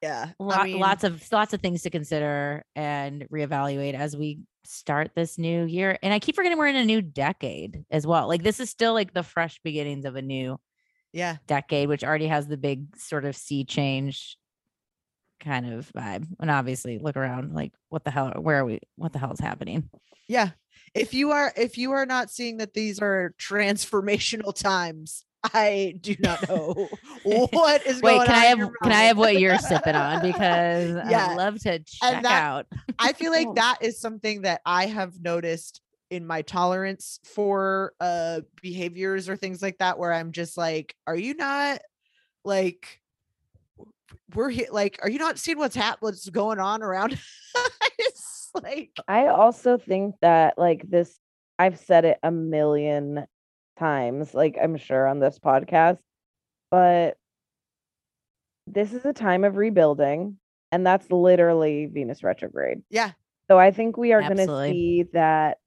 [0.03, 4.41] yeah, lot, I mean, lots of lots of things to consider and reevaluate as we
[4.65, 5.99] start this new year.
[6.03, 8.29] And I keep forgetting we're in a new decade as well.
[8.29, 10.59] Like this is still like the fresh beginnings of a new
[11.13, 14.37] yeah decade, which already has the big sort of sea change
[15.41, 16.27] kind of vibe.
[16.41, 19.41] And obviously look around like what the hell where are we what the hell is
[19.41, 19.89] happening?
[20.29, 20.51] Yeah.
[20.95, 26.17] If you are if you are not seeing that these are transformational times, I do
[26.19, 26.89] not know
[27.23, 30.95] what is Wait, going can I have can I have what you're sipping on because
[31.11, 31.29] yeah.
[31.31, 32.67] I'd love to check that, out.
[32.99, 38.41] I feel like that is something that I have noticed in my tolerance for uh
[38.63, 41.81] behaviors or things like that where I'm just like, are you not
[42.45, 43.01] like
[44.35, 47.19] we're here like are you not seeing what's happening what's going on around
[47.99, 51.19] it's like I also think that like this
[51.59, 53.27] I've said it a million
[53.79, 55.99] times, like I'm sure on this podcast,
[56.71, 57.17] but
[58.67, 60.39] this is a time of rebuilding,
[60.73, 62.83] and that's literally Venus retrograde.
[62.91, 63.13] Yeah.
[63.49, 65.59] So I think we are going to see that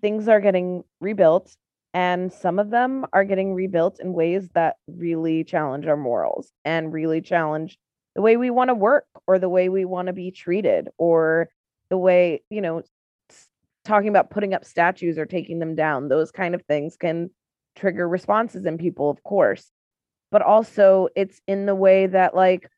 [0.00, 1.56] things are getting rebuilt,
[1.94, 6.92] and some of them are getting rebuilt in ways that really challenge our morals and
[6.92, 7.78] really challenge
[8.14, 11.48] the way we want to work or the way we want to be treated or
[11.90, 12.88] the way, you know, s-
[13.86, 16.08] talking about putting up statues or taking them down.
[16.08, 17.30] Those kind of things can
[17.76, 19.70] trigger responses in people, of course.
[20.30, 22.68] But also, it's in the way that, like,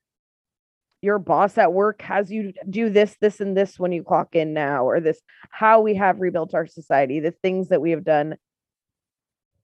[1.00, 4.52] your boss at work has you do this, this, and this when you clock in
[4.52, 8.36] now, or this, how we have rebuilt our society, the things that we have done,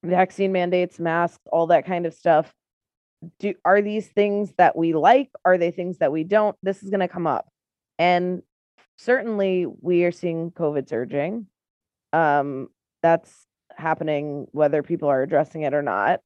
[0.03, 2.53] vaccine mandates, masks, all that kind of stuff.
[3.39, 5.31] Do are these things that we like?
[5.45, 6.57] Are they things that we don't?
[6.63, 7.49] This is going to come up.
[7.99, 8.43] And
[8.97, 11.47] certainly we are seeing COVID surging.
[12.13, 12.69] Um,
[13.03, 16.21] that's happening whether people are addressing it or not.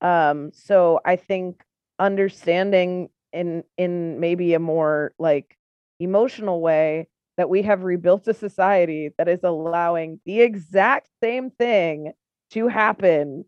[0.00, 1.62] Um, so I think
[1.98, 5.56] understanding in in maybe a more like
[6.00, 7.06] emotional way
[7.36, 12.12] that we have rebuilt a society that is allowing the exact same thing
[12.50, 13.44] to happen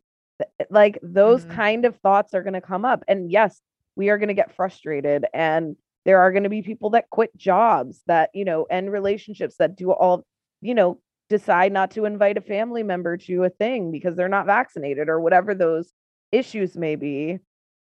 [0.71, 1.51] like those Mhm.
[1.51, 3.61] kind of thoughts are going to come up and yes
[3.97, 7.37] we are going to get frustrated and there are going to be people that quit
[7.37, 10.25] jobs that you know end relationships that do all
[10.61, 14.47] you know decide not to invite a family member to a thing because they're not
[14.47, 15.91] vaccinated or whatever those
[16.31, 17.39] issues may be.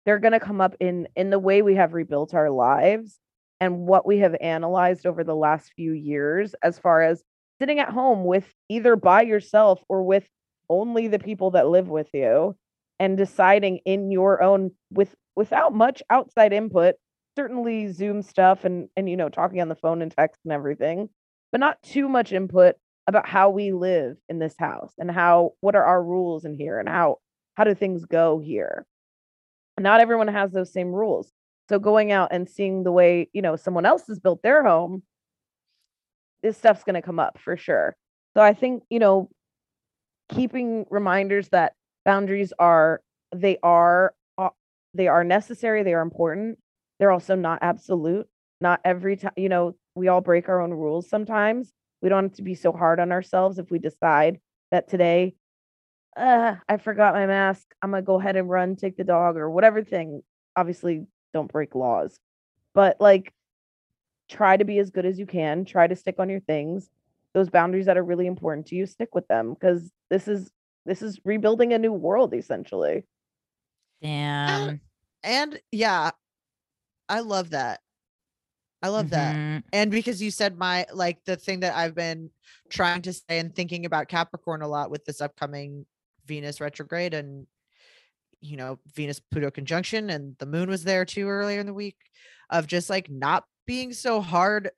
[0.05, 3.17] They're going to come up in in the way we have rebuilt our lives
[3.59, 7.23] and what we have analyzed over the last few years as far as
[7.59, 10.27] sitting at home with either by yourself or with
[10.69, 12.55] only the people that live with you
[12.99, 16.95] and deciding in your own with without much outside input
[17.35, 21.09] certainly zoom stuff and and you know talking on the phone and text and everything
[21.51, 22.75] but not too much input
[23.07, 26.79] about how we live in this house and how what are our rules in here
[26.79, 27.17] and how
[27.55, 28.85] how do things go here?
[29.79, 31.31] Not everyone has those same rules.
[31.69, 35.03] So going out and seeing the way you know someone else has built their home
[36.43, 37.95] this stuff's going to come up for sure.
[38.35, 39.29] So i think you know
[40.33, 41.73] keeping reminders that
[42.05, 43.01] boundaries are
[43.35, 44.49] they are uh,
[44.93, 46.57] they are necessary they are important
[47.01, 48.29] they're also not absolute
[48.61, 51.73] not every time you know we all break our own rules sometimes.
[52.01, 54.39] We don't have to be so hard on ourselves if we decide
[54.71, 55.35] that today
[56.15, 59.49] uh, i forgot my mask i'm gonna go ahead and run take the dog or
[59.49, 60.21] whatever thing
[60.55, 62.19] obviously don't break laws.
[62.73, 63.33] But like
[64.29, 66.89] try to be as good as you can try to stick on your things.
[67.33, 70.51] Those boundaries that are really important to you stick with them because this is
[70.85, 73.03] this is rebuilding a new world essentially.
[74.01, 74.81] Damn.
[75.23, 76.11] And yeah,
[77.11, 77.81] I love that.
[78.81, 79.35] I love that.
[79.35, 79.63] Mhm.
[79.73, 82.31] And because you said my like the thing that I've been
[82.69, 85.85] trying to say and thinking about Capricorn a lot with this upcoming
[86.25, 87.45] Venus retrograde and
[88.39, 91.97] you know, Venus Pluto conjunction and the moon was there too earlier in the week
[92.49, 94.71] of just like not being so hard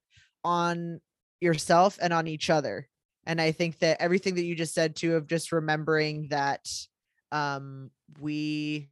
[0.44, 1.00] on
[1.40, 2.90] yourself and on each other.
[3.26, 6.68] And I think that everything that you just said too of just remembering that
[7.32, 8.90] um we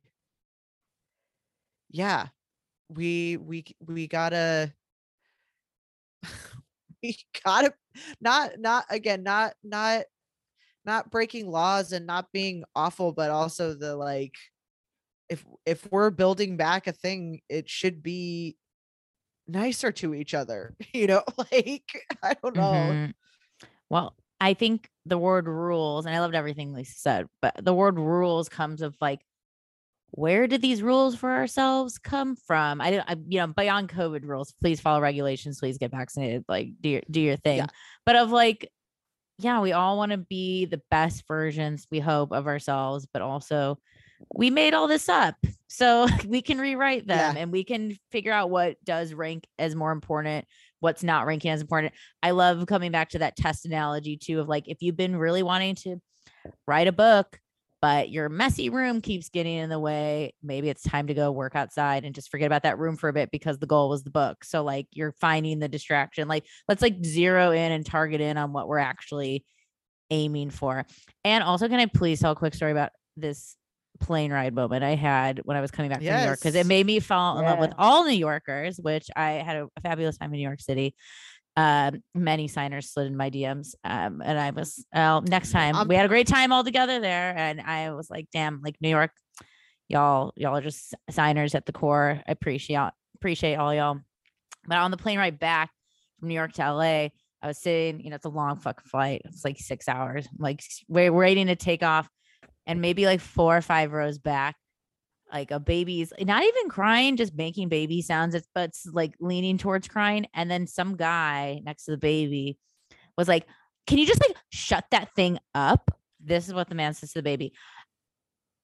[1.89, 2.27] yeah,
[2.93, 4.73] we we we gotta
[7.03, 7.73] we gotta
[8.19, 10.03] not not again not not
[10.85, 14.35] not breaking laws and not being awful but also the like
[15.29, 18.57] if if we're building back a thing it should be
[19.47, 23.13] nicer to each other you know like i don't know Mhm.
[23.89, 27.99] Well, I think the word rules, and I loved everything Lisa said, but the word
[27.99, 29.21] rules comes of like,
[30.11, 32.81] where did these rules for ourselves come from?
[32.81, 36.69] I, don't- I you know, beyond COVID rules, please follow regulations, please get vaccinated, like
[36.81, 37.57] do your do your thing.
[37.59, 37.67] Yeah.
[38.05, 38.69] But of like,
[39.39, 43.79] yeah, we all want to be the best versions we hope of ourselves, but also
[44.35, 45.35] we made all this up.
[45.67, 47.41] So we can rewrite them Yeah.
[47.41, 50.45] and we can figure out what does rank as more important,
[50.79, 51.93] what's not ranking as important.
[52.21, 55.41] I love coming back to that test analogy too of like if you've been really
[55.41, 55.95] wanting to
[56.67, 57.39] write a book,
[57.81, 61.55] but your messy room keeps getting in the way, maybe it's time to go work
[61.55, 64.11] outside and just forget about that room for a bit because the goal was the
[64.11, 64.43] book.
[64.43, 66.27] So like you're finding the distraction.
[66.27, 69.43] Like let's like zero in and target in on what we're actually
[70.11, 70.85] aiming for.
[71.23, 73.57] And also can I please tell a quick story about this
[73.99, 76.65] plane ride moment I had when I was coming back from New York because it
[76.67, 80.17] made me fall in love with all New Yorkers, which I had a, a fabulous
[80.17, 80.95] time in New York City.
[81.57, 85.21] Um, many signers slid in my DMs, um, and I was well.
[85.21, 88.27] Next time Um, we had a great time all together there, and I was like,
[88.31, 89.11] "Damn, like New York,
[89.89, 92.21] y'all, y'all are just signers at the core.
[92.25, 92.79] I appreciate
[93.15, 93.99] appreciate all y'all."
[94.65, 95.71] But on the plane right back
[96.19, 97.09] from New York to LA,
[97.41, 99.23] I was sitting, you know, it's a long fucking flight.
[99.25, 100.27] It's like six hours.
[100.27, 102.07] I'm like we're waiting to take off,
[102.65, 104.55] and maybe like four or five rows back,
[105.31, 108.35] like a baby's not even crying, just making baby sounds.
[108.35, 110.27] It's but it's like leaning towards crying.
[110.33, 112.57] And then some guy next to the baby
[113.17, 113.45] was like,
[113.87, 115.91] Can you just like shut that thing up?
[116.19, 117.53] This is what the man says to the baby.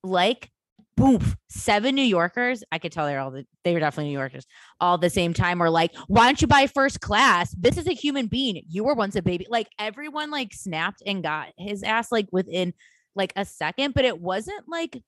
[0.04, 0.52] Like,
[0.96, 2.64] boom, seven New Yorkers.
[2.72, 4.46] I could tell they're all the they were definitely New Yorkers
[4.80, 7.56] all the same time were like, Why don't you buy first class?
[7.58, 8.64] This is a human being.
[8.68, 9.48] You were once a baby.
[9.50, 12.74] Like everyone like snapped and got his ass like within
[13.16, 15.02] like a second, but it wasn't like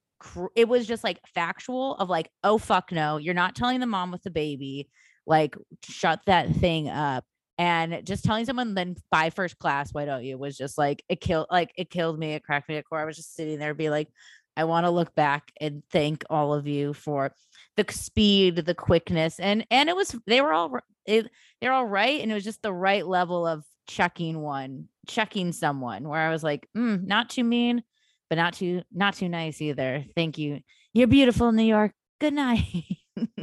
[0.54, 4.10] it was just like factual of like, oh fuck no, you're not telling the mom
[4.10, 4.88] with the baby,
[5.26, 7.24] like shut that thing up.
[7.58, 10.38] And just telling someone then buy first class, why don't you?
[10.38, 13.00] Was just like it killed like it killed me, it cracked me at core.
[13.00, 14.08] I was just sitting there be like,
[14.56, 17.32] I want to look back and thank all of you for
[17.76, 22.20] the speed, the quickness, and and it was they were all it, they're all right,
[22.20, 26.42] and it was just the right level of checking one, checking someone where I was
[26.42, 27.82] like, mm, not too mean,
[28.30, 30.04] but not too not too nice either.
[30.16, 30.60] Thank you.
[30.94, 31.92] You're beautiful, New York.
[32.20, 32.64] Good night.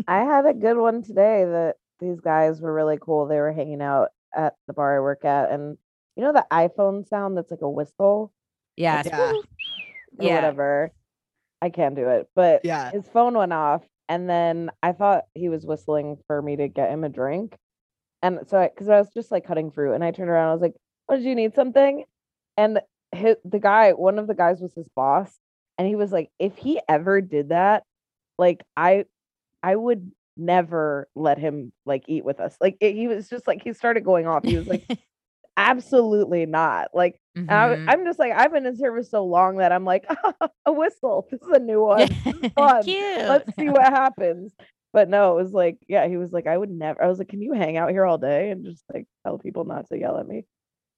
[0.07, 3.27] I had a good one today that these guys were really cool.
[3.27, 5.77] They were hanging out at the bar I work at and
[6.15, 8.33] you know the iPhone sound that's like a whistle?
[8.75, 9.05] Yes.
[9.07, 9.31] Yeah.
[9.31, 9.35] Or
[10.19, 10.35] Yeah.
[10.35, 10.91] whatever.
[11.61, 12.27] I can't do it.
[12.35, 12.91] But Yeah.
[12.91, 16.89] his phone went off and then I thought he was whistling for me to get
[16.91, 17.55] him a drink.
[18.23, 20.53] And so I because I was just like cutting fruit and I turned around, I
[20.53, 20.75] was like,
[21.09, 22.03] Oh, did you need something?
[22.57, 22.79] And
[23.13, 25.31] his, the guy, one of the guys was his boss,
[25.77, 27.83] and he was like, if he ever did that,
[28.37, 29.05] like I
[29.63, 32.55] I would never let him like eat with us.
[32.61, 34.43] Like it, he was just like he started going off.
[34.43, 34.85] He was like,
[35.57, 36.89] absolutely not.
[36.93, 37.77] Like and I.
[37.87, 40.05] I'm just like I've been in service so long that I'm like
[40.65, 41.27] a whistle.
[41.31, 42.07] This is a new one.
[42.55, 42.83] fun.
[42.83, 43.17] Cute.
[43.27, 44.53] Let's see what happens.
[44.93, 47.03] But no, it was like yeah, he was like I would never.
[47.03, 49.65] I was like, can you hang out here all day and just like tell people
[49.65, 50.45] not to yell at me?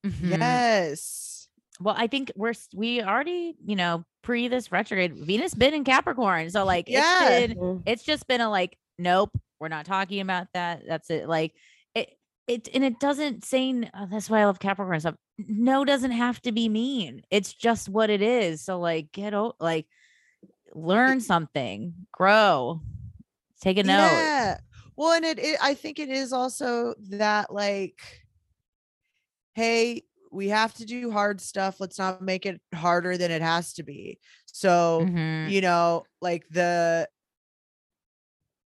[0.06, 0.30] Mhm.
[0.32, 1.39] Yes.
[1.80, 6.50] Well, I think we're we already, you know, pre this retrograde, Venus been in Capricorn.
[6.50, 7.30] So like Yeah.
[7.30, 7.84] it's been mm.
[7.86, 10.84] it's just been a like, nope, we're not talking about that.
[10.88, 11.28] That's it.
[11.28, 11.54] Like
[11.96, 12.10] it
[12.48, 15.16] it and it doesn't say n- oh, that's why I love Capricorn stuff.
[15.38, 17.22] No doesn't have to be mean.
[17.32, 18.64] It's just what it is.
[18.64, 19.88] So like get out like
[20.74, 22.82] learn something, grow,
[23.62, 23.94] take a note.
[23.94, 24.58] Yeah.
[24.96, 28.02] Well, and it, it I think it is also that like,
[29.54, 31.80] hey, we have to do hard stuff.
[31.80, 34.20] Let's not make it harder than it has to be.
[34.46, 35.50] So, Mhm.
[35.50, 37.10] you know, like the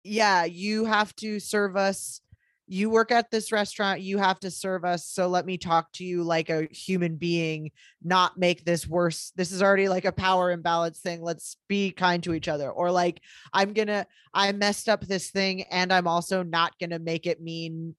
[0.03, 2.21] yeah, you have to serve us.
[2.67, 5.05] You work at this restaurant, you have to serve us.
[5.05, 9.31] So let me talk to you like a human being, not make this worse.
[9.35, 11.21] This is already like a power imbalance thing.
[11.21, 12.71] Let's be kind to each other.
[12.71, 13.19] Or like,
[13.51, 17.95] I'm gonna, I messed up this thing and I'm also not gonna make it mean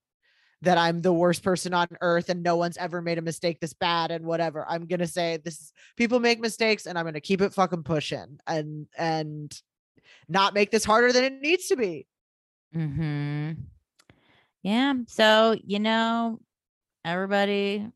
[0.63, 3.73] that I'm the worst person on earth and no one's ever made a mistake this
[3.73, 4.65] bad and whatever.
[4.69, 8.39] I'm gonna say this is people make mistakes and I'm gonna keep it fucking pushing
[8.47, 9.61] and and
[10.29, 12.07] not make this harder than it needs to be.
[12.75, 13.53] Mm-hmm.
[14.63, 14.95] Yeah.
[15.09, 16.39] So, you know,
[17.05, 17.89] everybody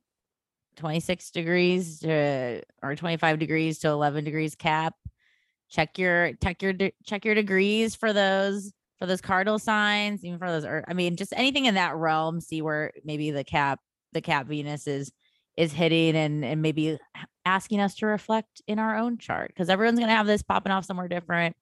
[0.77, 4.95] 26 degrees to or 25 degrees to 11 degrees cap.
[5.69, 10.51] Check your check your check your degrees for those for those cardinal signs, even for
[10.51, 13.81] those I mean, just anything in that realm, see where maybe the cap
[14.13, 15.13] the cap Venus is
[15.57, 16.99] is hitting and and maybe
[17.45, 20.85] asking us to reflect in our own chart because everyone's gonna have this popping off
[20.85, 21.57] somewhere different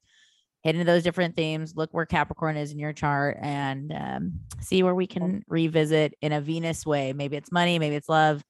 [0.64, 4.82] hit into those different themes, look where Capricorn is in your chart, and um, see
[4.82, 7.12] where we can revisit in a Venus way.
[7.12, 8.42] Maybe it's money, maybe it's love,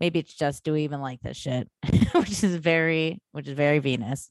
[0.00, 1.68] maybe it's just do we even like this shit,
[2.12, 4.30] which is very, which is very Venus.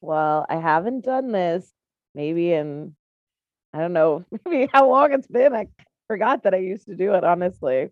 [0.00, 1.70] Well, I haven't done this
[2.14, 2.96] maybe in
[3.74, 5.52] I don't know, maybe how long it's been.
[5.54, 5.66] I
[6.06, 7.88] forgot that I used to do it, honestly.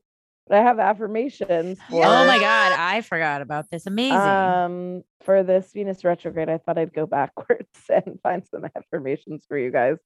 [0.48, 3.86] But I have affirmations for Oh my god, I forgot about this.
[3.86, 4.16] Amazing.
[4.18, 6.48] um for this Venus retrograde.
[6.48, 9.98] I thought I'd go backwards and find some affirmations for you guys.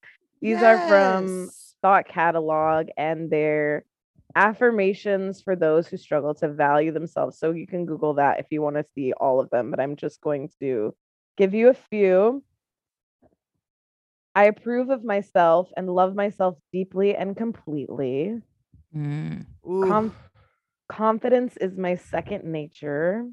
[0.42, 1.50] These are from
[1.82, 3.84] Thought Catalog and they're
[4.34, 7.38] affirmations for those who struggle to value themselves.
[7.38, 9.96] So you can Google that if you want to see all of them, but I'm
[9.96, 10.94] just going to
[11.38, 12.44] give you a few.
[14.36, 18.40] I approve of myself and love myself deeply and completely.
[18.94, 19.46] Mm.
[19.80, 20.14] Com-
[20.88, 23.26] confidence is my second nature.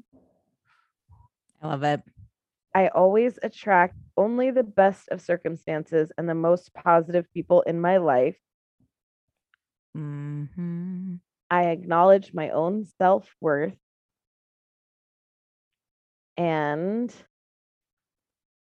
[1.60, 2.02] I love it.
[2.74, 7.96] I always attract only the best of circumstances and the most positive people in my
[7.96, 8.36] life.
[9.94, 11.18] Mhm.
[11.50, 13.78] I acknowledge my own self worth.
[16.36, 17.14] And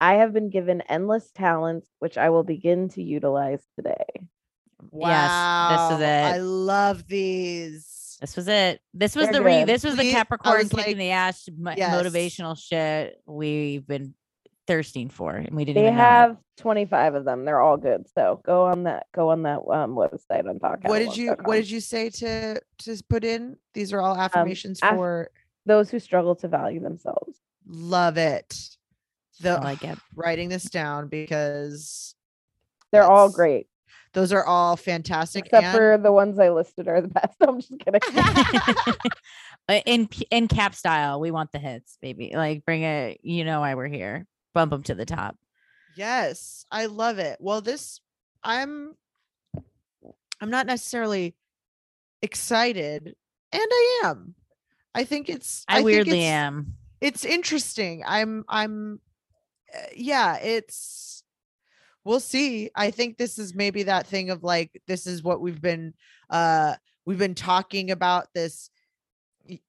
[0.01, 4.27] I have been given endless talents, which I will begin to utilize today.
[4.89, 5.89] Wow.
[5.89, 6.23] this is it.
[6.25, 8.17] I love these.
[8.19, 8.81] This was it.
[8.95, 11.75] This was They're the re- this was the Capricorn was kicking like, the ass mo-
[11.77, 11.93] yes.
[11.95, 14.15] motivational shit we've been
[14.67, 15.75] thirsting for, and we didn't.
[15.75, 17.45] They even know have 25 of them.
[17.45, 18.07] They're all good.
[18.15, 19.05] So go on that.
[19.13, 20.79] Go on that um, website on talk.
[20.83, 24.79] what did you what did you say to to put in these are all affirmations
[24.81, 25.29] aff- for
[25.67, 27.39] Those who struggle to value themselves.
[27.67, 28.55] love it
[29.41, 29.97] the I like it.
[30.15, 32.15] writing this down because
[32.91, 33.67] They're all great,
[34.13, 37.35] those are all fantastic except and for the ones I listed are the best.
[37.41, 38.01] I'm just kidding.
[39.69, 42.31] Uh, in in cap style, we want the hits, baby.
[42.33, 43.19] Like bring it.
[43.21, 44.25] You know why we're here.
[44.55, 45.37] Bump them to the top.
[45.95, 47.99] yes i love it well this
[48.43, 48.95] i'm
[50.41, 51.35] i'm not necessarily
[52.21, 53.15] excited
[53.51, 54.35] and i am
[54.95, 56.73] i think it's I, think weirdly it's- am.
[57.01, 58.99] it's interesting i'm i'm
[59.95, 61.23] yeah it's
[62.03, 65.61] we'll see i think this is maybe that thing of like this is what we've
[65.61, 65.93] been
[66.29, 68.69] uh we've been talking about this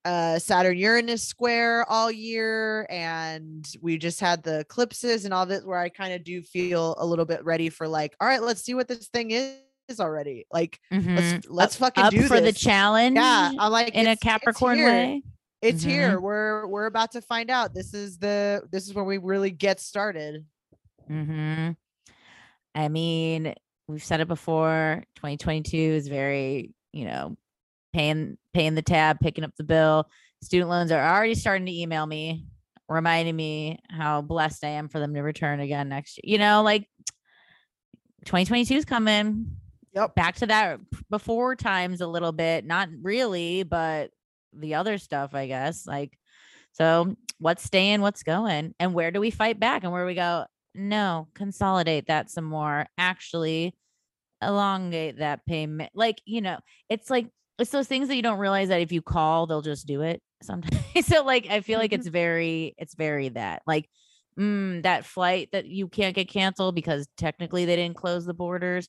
[0.05, 5.65] uh saturn uranus square all year and we just had the eclipses and all this
[5.65, 8.63] where i kind of do feel a little bit ready for like all right let's
[8.63, 9.57] see what this thing is
[9.99, 11.17] already like Mhm.
[11.17, 13.17] let's let's fucking Up do for the challenge.
[13.17, 15.23] yeah i'm like in a Capricorn way.
[15.63, 15.89] It's Mhm.
[15.89, 19.51] here we're we're about to find out this is the this is where we really
[19.51, 20.45] get started
[21.07, 21.71] hmm
[22.75, 23.55] I mean,
[23.87, 25.03] we've said it before.
[25.17, 27.37] 2022 is very, you know,
[27.93, 30.09] paying paying the tab, picking up the bill.
[30.43, 32.47] Student loans are already starting to email me,
[32.89, 36.33] reminding me how blessed I am for them to return again next year.
[36.33, 36.89] You know, like
[38.25, 39.57] 2022 is coming.
[39.95, 40.15] Yep.
[40.15, 42.65] Back to that before times a little bit.
[42.65, 44.13] Not really, but
[44.53, 45.87] the other stuff, I guess.
[45.87, 46.19] Like,
[46.73, 50.47] so what's staying, what's going, and where do we fight back, and where we go?
[50.75, 52.87] No, consolidate that some more.
[52.99, 53.75] Actually,
[54.43, 55.91] elongate that payment.
[55.95, 57.29] Like, you know, it's like
[57.59, 60.21] it's those things that you don't realize that if you call, they'll just do it
[60.43, 60.83] sometimes.
[61.07, 63.89] so, like, I feel like it's very, it's very that like,
[64.39, 68.89] mm, that flight that you can't get canceled because technically they didn't close the borders.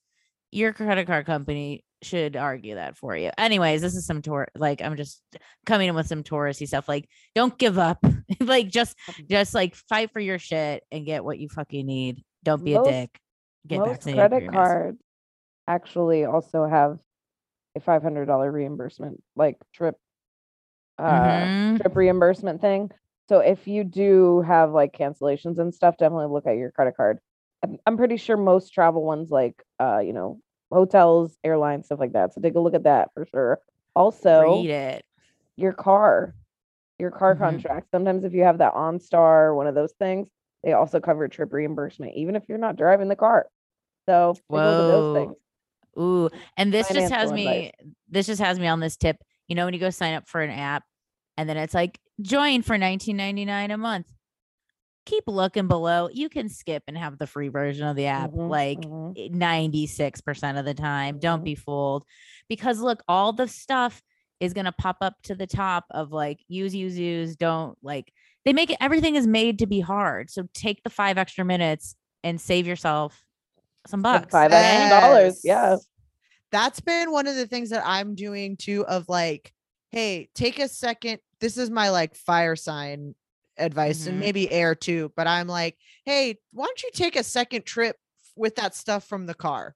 [0.51, 3.31] Your credit card company should argue that for you.
[3.37, 5.21] Anyways, this is some tour like I'm just
[5.65, 6.87] coming in with some touristy stuff.
[6.87, 8.03] Like, don't give up.
[8.39, 8.95] like just
[9.29, 12.23] just like fight for your shit and get what you fucking need.
[12.43, 13.19] Don't be Most- a dick.
[13.65, 14.29] Get Most vaccinated.
[14.29, 14.97] credit cards
[15.67, 16.99] actually also have
[17.75, 19.95] a $500 reimbursement, like trip
[20.99, 21.79] uh Mhm.
[21.81, 22.91] trip reimbursement thing.
[23.29, 27.19] So if you do have like cancellations and stuff, definitely look at your credit card.
[27.63, 30.39] I'm, I'm pretty sure most travel ones like uh, you know,
[30.73, 32.33] hotels, airlines, stuff like that.
[32.33, 33.59] So take a look at that for sure.
[33.95, 35.05] Also, Read it.
[35.55, 36.33] your car,
[36.99, 37.39] your car Mhm.
[37.39, 37.91] contract.
[37.91, 40.27] Sometimes if you have that OnStar one of those things,
[40.63, 43.47] they also cover trip reimbursement, even if you're not driving the car.
[44.07, 45.13] So take a look at those Whoa.
[45.13, 45.35] things.
[45.97, 47.71] Ooh, and this just has Financial me.
[48.09, 49.17] This just has me on this tip.
[49.47, 50.83] You know, when you go sign up for an app,
[51.37, 54.07] and then it's like join for 19.99 a month.
[55.05, 56.09] Keep looking below.
[56.11, 58.31] You can skip and have the free version of the app.
[58.31, 59.31] Mhm, Like mhm.
[59.31, 61.19] 96% of the time.
[61.19, 61.45] Don't Mhm.
[61.45, 62.05] be fooled.
[62.47, 64.01] Because look, all the stuff
[64.39, 67.35] is going to pop up to the top of like use, use, use.
[67.35, 68.11] Don't like,
[68.45, 70.29] they make it, everything is made to be hard.
[70.29, 73.25] So take the five extra minutes and save yourself
[73.87, 74.31] some bucks.
[74.31, 75.41] five extra dollars.
[75.43, 75.77] Yeah.
[76.51, 79.53] That's been one of the things that I'm doing too of like,
[79.91, 81.19] hey, take a second.
[81.39, 83.15] This is my like fire sign
[83.57, 84.19] advice and Mhm.
[84.21, 87.97] maybe air too, but I'm like, hey, why don't you take a second trip
[88.35, 89.75] with that stuff from the car?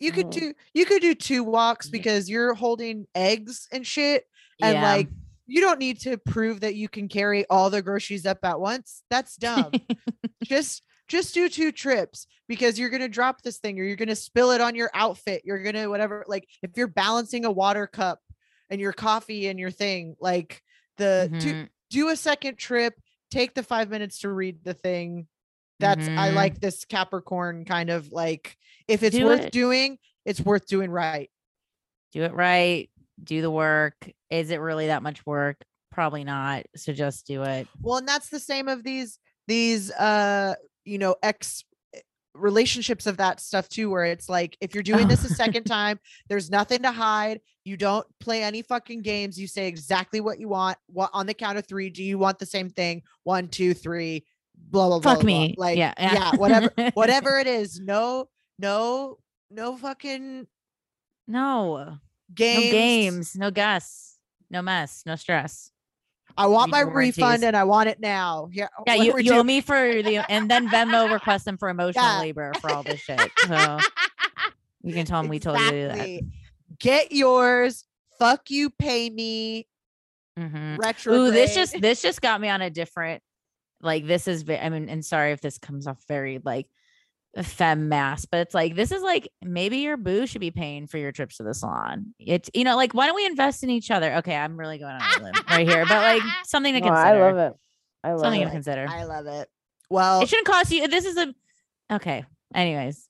[0.00, 0.32] You could Mhm.
[0.32, 4.26] do you could do two walks because you're holding eggs and shit
[4.60, 4.82] and Yeah.
[4.82, 5.08] like
[5.46, 9.02] you don't need to prove that you can carry all the groceries up at once.
[9.10, 9.72] That's dumb
[10.44, 14.08] just just do two trips because you're going to drop this thing or you're going
[14.08, 17.50] to spill it on your outfit you're going to whatever like if you're balancing a
[17.50, 18.20] water cup
[18.70, 20.62] and your coffee and your thing like
[20.96, 21.68] the do, Mhm.
[21.92, 22.94] Do a second trip
[23.30, 25.26] take the 5 minutes to read the thing
[25.80, 26.34] that's i Mhm.
[26.34, 28.56] like this capricorn kind of like
[28.88, 29.52] if it's Do worth it.
[29.52, 31.30] doing it's worth doing right
[32.12, 32.90] do it right.
[33.24, 33.94] Do the work.
[34.28, 35.56] Is it really that much work?
[35.90, 36.64] Probably not.
[36.76, 37.66] So just do it.
[37.80, 39.18] well and that's the same of these
[39.48, 41.64] these uh you know ex
[42.34, 45.08] relationships of that stuff too where it's like if you're doing oh.
[45.08, 49.46] this a second time there's nothing to hide you don't play any fucking games you
[49.46, 52.46] say exactly what you want what on the count of three do you want the
[52.46, 54.24] same thing one two three
[54.54, 55.26] blah blah blah Fuck blah.
[55.26, 55.54] me.
[55.58, 56.36] like Yeah, yeah, yeah.
[56.36, 58.28] whatever whatever it is no
[58.58, 59.18] no
[59.50, 60.46] no fucking
[61.26, 61.98] No.
[62.32, 63.36] games No games.
[63.36, 64.16] No Gus.
[64.50, 65.02] No mess.
[65.04, 65.71] No stress.
[66.36, 69.32] I want my your refund and i want it now Yeah, Yeah, you, do you
[69.34, 72.20] owe me for the and then Venmo request them for emotional Yeah.
[72.20, 73.30] labor for all this shit.
[73.46, 73.78] So
[74.82, 76.20] you can tell them we told you that.
[76.78, 77.84] Get yours.
[78.18, 79.66] Fuck you, pay me.
[80.38, 80.78] Mhm.
[80.78, 81.20] Retrograde.
[81.20, 83.22] Ooh, this just this just got me on a different
[83.80, 86.66] like this is I mean, and sorry if this comes off very like
[87.42, 90.98] femme mass, but it's like this is like maybe your boo should be paying for
[90.98, 92.14] your trips to the salon.
[92.18, 94.14] It's you know, like why don't we invest in each other?
[94.16, 97.24] Okay, I'm really going on a limb right here, but like something to No, consider.
[97.24, 97.56] I love it.
[98.04, 98.44] I love Something it.
[98.46, 98.86] to consider.
[98.88, 99.48] I love it.
[99.88, 100.88] Well, it shouldn't cost you.
[100.88, 101.34] This is a
[101.92, 102.24] okay.
[102.54, 103.06] Anyways,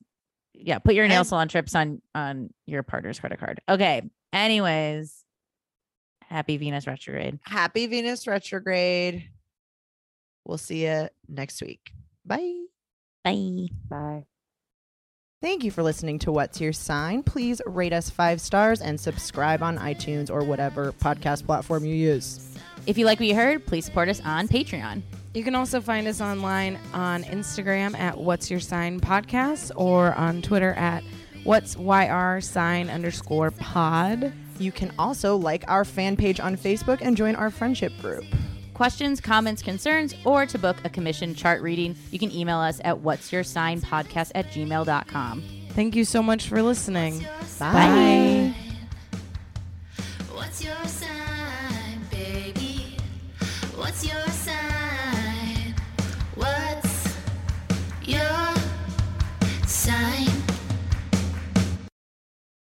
[0.55, 3.61] yeah, put your nail And- salon trips on on your partner's credit card.
[3.69, 4.03] Okay.
[4.33, 5.25] Anyways,
[6.29, 7.39] happy Venus retrograde.
[7.45, 9.29] happy Venus retrograde.
[10.45, 11.93] We'll see you next week.
[12.25, 12.65] Bye.
[13.25, 13.69] Bye.
[13.89, 14.25] Bye.
[15.41, 17.25] Thank you for listening to What's Your Sign.
[17.25, 22.57] Please rate us five stars and subscribe on iTunes or whatever podcast platform you use.
[22.87, 25.03] If you like what you heard, please support us on Patreon.
[25.35, 30.43] You can also find us online on Instagram at What's Your Sign Podcast or on
[30.43, 31.03] Twitter at
[31.43, 34.33] What's YR sign underscore pod.
[34.61, 38.25] You can also like our fan page on Facebook and join our friendship group.
[38.83, 42.99] Questions, comments, concerns, or to book a commission chart reading, you can email us at
[42.99, 45.45] what's your sign podcast at gmail.com.
[45.69, 47.25] Thank you so much for listening.
[47.61, 48.53] Bye.
[50.33, 50.65] What's